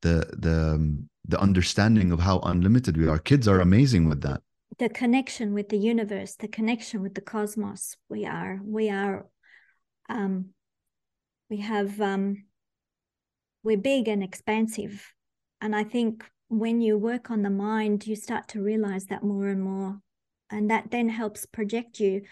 the 0.00 0.30
the 0.38 0.74
um, 0.74 1.08
the 1.26 1.38
understanding 1.40 2.10
of 2.10 2.20
how 2.20 2.38
unlimited 2.40 2.96
we 2.96 3.06
are. 3.06 3.18
Kids 3.18 3.46
are 3.46 3.60
amazing 3.60 4.08
with 4.08 4.22
that. 4.22 4.40
The 4.78 4.88
connection 4.88 5.54
with 5.54 5.68
the 5.68 5.78
universe, 5.78 6.36
the 6.36 6.48
connection 6.48 7.02
with 7.02 7.14
the 7.14 7.20
cosmos. 7.20 7.96
We 8.08 8.24
are, 8.24 8.60
we 8.64 8.90
are 8.90 9.26
um 10.08 10.50
we 11.50 11.58
have 11.58 12.00
um 12.00 12.44
we're 13.62 13.76
big 13.76 14.08
and 14.08 14.22
expansive. 14.22 15.12
And 15.60 15.74
I 15.74 15.84
think 15.84 16.24
when 16.48 16.80
you 16.80 16.96
work 16.96 17.30
on 17.30 17.42
the 17.42 17.50
mind, 17.50 18.06
you 18.06 18.16
start 18.16 18.48
to 18.48 18.62
realize 18.62 19.06
that 19.06 19.22
more 19.22 19.48
and 19.48 19.62
more. 19.62 20.00
And 20.50 20.70
that 20.70 20.90
then 20.90 21.08
helps 21.08 21.44
project 21.44 22.00
you 22.00 22.22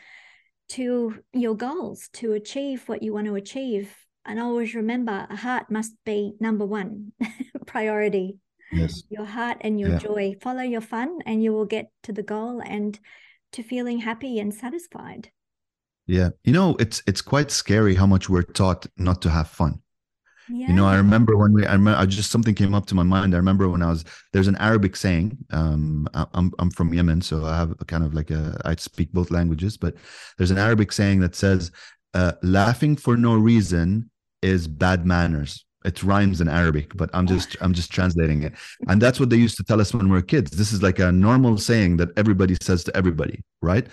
to 0.70 1.22
your 1.32 1.54
goals 1.54 2.08
to 2.14 2.32
achieve 2.32 2.88
what 2.88 3.02
you 3.02 3.12
want 3.12 3.26
to 3.26 3.34
achieve. 3.34 3.94
And 4.24 4.40
always 4.40 4.74
remember 4.74 5.26
a 5.30 5.36
heart 5.36 5.70
must 5.70 5.92
be 6.04 6.32
number 6.40 6.64
one 6.64 7.12
priority. 7.66 8.38
Yes. 8.72 9.04
Your 9.08 9.26
heart 9.26 9.58
and 9.60 9.78
your 9.78 9.90
yeah. 9.90 9.98
joy. 9.98 10.34
Follow 10.40 10.62
your 10.62 10.80
fun 10.80 11.18
and 11.26 11.42
you 11.42 11.52
will 11.52 11.66
get 11.66 11.90
to 12.04 12.12
the 12.12 12.22
goal 12.22 12.60
and 12.64 12.98
to 13.52 13.62
feeling 13.62 13.98
happy 13.98 14.40
and 14.40 14.52
satisfied. 14.52 15.30
Yeah. 16.06 16.30
You 16.42 16.52
know, 16.52 16.76
it's 16.80 17.02
it's 17.06 17.20
quite 17.20 17.50
scary 17.50 17.94
how 17.94 18.06
much 18.06 18.28
we're 18.28 18.42
taught 18.42 18.86
not 18.96 19.22
to 19.22 19.30
have 19.30 19.48
fun. 19.48 19.82
Yeah. 20.48 20.68
You 20.68 20.74
know, 20.74 20.86
I 20.86 20.96
remember 20.96 21.36
when 21.36 21.52
we, 21.52 21.66
I 21.66 21.72
remember, 21.72 21.98
I 21.98 22.06
just 22.06 22.30
something 22.30 22.54
came 22.54 22.74
up 22.74 22.86
to 22.86 22.94
my 22.94 23.02
mind. 23.02 23.34
I 23.34 23.38
remember 23.38 23.68
when 23.68 23.82
I 23.82 23.88
was, 23.90 24.04
there's 24.32 24.48
an 24.48 24.56
Arabic 24.56 24.96
saying. 24.96 25.36
Um, 25.50 26.08
I'm 26.14 26.52
I'm 26.58 26.70
from 26.70 26.94
Yemen, 26.94 27.20
so 27.20 27.44
I 27.44 27.56
have 27.56 27.72
a 27.80 27.84
kind 27.84 28.04
of 28.04 28.14
like 28.14 28.30
a, 28.30 28.60
I 28.64 28.76
speak 28.76 29.12
both 29.12 29.30
languages, 29.30 29.76
but 29.76 29.94
there's 30.38 30.50
an 30.50 30.58
Arabic 30.58 30.92
saying 30.92 31.20
that 31.20 31.34
says, 31.34 31.72
uh, 32.14 32.32
"Laughing 32.42 32.96
for 32.96 33.16
no 33.16 33.34
reason 33.34 34.10
is 34.42 34.68
bad 34.68 35.04
manners." 35.04 35.64
It 35.84 36.02
rhymes 36.02 36.40
in 36.40 36.48
Arabic, 36.48 36.96
but 36.96 37.10
I'm 37.12 37.26
just 37.26 37.56
I'm 37.60 37.72
just 37.72 37.92
translating 37.92 38.42
it, 38.42 38.52
and 38.88 39.00
that's 39.00 39.18
what 39.18 39.30
they 39.30 39.36
used 39.36 39.56
to 39.58 39.64
tell 39.64 39.80
us 39.80 39.94
when 39.94 40.06
we 40.08 40.12
were 40.12 40.22
kids. 40.22 40.50
This 40.50 40.72
is 40.72 40.82
like 40.82 40.98
a 40.98 41.12
normal 41.12 41.58
saying 41.58 41.96
that 41.98 42.10
everybody 42.16 42.56
says 42.60 42.84
to 42.84 42.96
everybody, 42.96 43.42
right? 43.62 43.86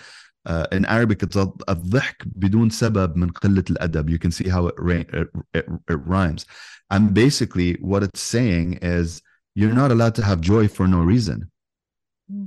uh, 0.45 0.65
in 0.71 0.85
Arabic 0.85 1.23
it's 1.23 1.37
الضحك 1.69 2.23
بدون 2.25 2.69
سبب 2.69 3.17
من 3.17 3.29
قلة 3.29 3.63
الأدب 3.69 4.09
you 4.09 4.19
can 4.19 4.31
see 4.31 4.49
how 4.49 4.67
it, 4.67 4.75
it, 5.13 5.29
it, 5.53 5.65
it 5.89 5.99
rhymes 6.05 6.45
and 6.89 7.13
basically 7.13 7.73
what 7.81 8.03
it's 8.03 8.21
saying 8.21 8.79
is 8.81 9.21
you're 9.55 9.73
not 9.73 9.91
allowed 9.91 10.15
to 10.15 10.23
have 10.23 10.39
joy 10.41 10.67
for 10.67 10.87
no 10.87 11.01
reason 11.01 11.51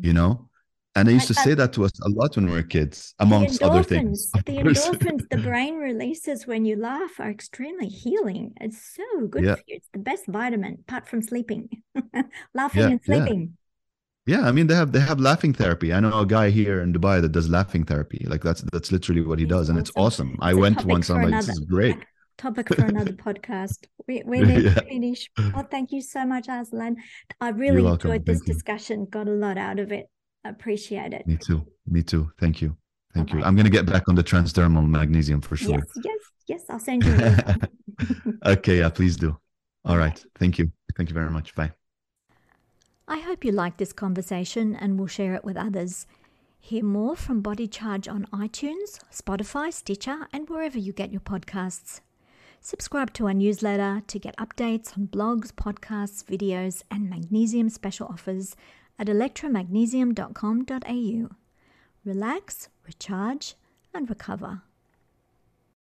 you 0.01 0.13
know 0.13 0.49
and 0.95 1.09
I 1.09 1.13
used 1.13 1.29
to 1.29 1.35
say 1.35 1.55
that 1.55 1.73
to 1.75 1.85
us 1.85 1.93
a 2.05 2.09
lot 2.11 2.37
when 2.37 2.47
we 2.47 2.53
were 2.53 2.63
kids, 2.63 3.15
amongst 3.19 3.63
other 3.63 3.83
things. 3.83 4.31
The 4.31 4.59
endorphins 4.59 5.27
the 5.31 5.39
brain 5.39 5.77
releases 5.77 6.47
when 6.47 6.67
you 6.67 6.77
laugh 6.77 7.19
are 7.19 7.31
extremely 7.31 7.89
healing. 7.89 8.53
It's 8.61 8.95
so 8.95 9.27
good 9.27 9.45
yeah. 9.45 9.55
for 9.55 9.63
you. 9.67 9.77
It's 9.77 9.89
the 9.95 10.01
best 10.01 10.27
vitamin, 10.27 10.85
apart 10.87 11.09
from 11.09 11.23
sleeping, 11.23 11.71
laughing 12.55 12.83
yeah, 12.83 12.89
and 12.89 13.01
sleeping. 13.03 13.57
Yeah, 14.28 14.42
I 14.42 14.52
mean 14.52 14.68
they 14.68 14.76
have 14.76 14.92
they 14.92 15.00
have 15.00 15.22
laughing 15.22 15.54
therapy. 15.54 15.94
I 15.94 16.02
know 16.02 16.20
a 16.20 16.26
guy 16.26 16.50
here 16.50 16.82
in 16.82 16.92
Dubai 16.94 17.22
that 17.22 17.32
does 17.32 17.50
laughing 17.50 17.86
therapy. 17.86 18.26
Like 18.28 18.44
that's 18.44 18.62
that's 18.74 18.92
literally 18.92 19.22
what 19.22 19.40
he 19.40 19.46
does, 19.46 19.70
and 19.70 19.80
it's 19.80 19.92
awesome. 19.96 20.32
It's 20.32 20.40
I 20.42 20.54
went 20.54 20.84
once. 20.84 21.10
I'm 21.10 21.18
like, 21.18 21.28
another, 21.28 21.48
this 21.48 21.58
is 21.58 21.62
great. 21.62 21.98
Topic 22.38 22.68
for 22.76 22.84
another 22.84 23.14
podcast. 23.28 23.88
We, 24.08 24.24
we 24.26 24.42
need 24.42 24.66
yeah. 24.66 24.74
to 24.74 24.82
finish. 24.86 25.30
Well, 25.38 25.66
thank 25.72 25.92
you 25.92 26.02
so 26.02 26.26
much, 26.26 26.48
Arsalan. 26.48 26.98
I 27.42 27.50
really 27.50 27.82
You're 27.82 27.94
enjoyed 27.94 28.10
welcome. 28.10 28.26
this 28.26 28.40
thank 28.40 28.46
discussion. 28.46 29.00
You. 29.00 29.08
Got 29.08 29.28
a 29.30 29.32
lot 29.32 29.58
out 29.58 29.80
of 29.80 29.92
it. 29.92 30.08
Appreciate 30.44 31.14
it. 31.14 31.26
Me 31.26 31.38
too. 31.38 31.66
Me 31.88 32.04
too. 32.04 32.30
Thank 32.40 32.62
you. 32.62 32.78
Thank 33.14 33.30
Bye-bye. 33.30 33.40
you. 33.40 33.46
I'm 33.46 33.56
going 33.56 33.66
to 33.66 33.72
get 33.72 33.86
back 33.86 34.04
on 34.08 34.16
the 34.16 34.24
transdermal 34.24 34.88
magnesium 34.88 35.42
for 35.42 35.56
sure. 35.56 35.80
Yes, 35.80 36.04
yes, 36.04 36.20
yes. 36.48 36.62
I'll 36.70 36.80
send 36.80 37.06
you. 37.06 37.18
okay, 38.46 38.80
yeah, 38.80 38.90
please 38.90 39.16
do. 39.16 39.36
All 39.86 39.98
right. 39.98 40.24
Thank 40.38 40.60
you. 40.60 40.72
Thank 40.96 41.10
you 41.10 41.16
very 41.16 41.32
much. 41.32 41.56
Bye. 41.56 41.72
I 43.10 43.20
hope 43.20 43.46
you 43.46 43.54
like 43.54 43.78
this 43.78 43.94
conversation 43.94 44.76
and 44.76 45.00
will 45.00 45.08
share 45.08 45.34
it 45.34 45.46
with 45.46 45.56
others. 45.56 46.08
Hear 46.60 46.84
more 46.84 47.16
from 47.16 47.40
Body 47.42 47.66
Charge 47.66 48.10
on 48.10 48.26
iTunes, 48.34 49.00
Spotify, 49.14 49.72
Stitcher, 49.72 50.28
and 50.34 50.50
wherever 50.50 50.78
you 50.78 50.92
get 50.92 51.14
your 51.14 51.22
podcasts. 51.22 52.02
Subscribe 52.60 53.14
to 53.14 53.28
our 53.28 53.34
newsletter 53.34 54.02
to 54.08 54.20
get 54.20 54.36
updates 54.36 54.98
on 54.98 55.08
blogs, 55.08 55.54
podcasts, 55.54 56.22
videos, 56.22 56.84
and 56.92 57.10
magnesium 57.10 57.70
special 57.70 58.08
offers 58.08 58.58
at 59.00 59.08
elektramagnesium.com.au. 59.08 61.30
Relax, 62.04 62.68
recharge, 62.86 63.56
and 63.94 64.10
recover. 64.10 64.64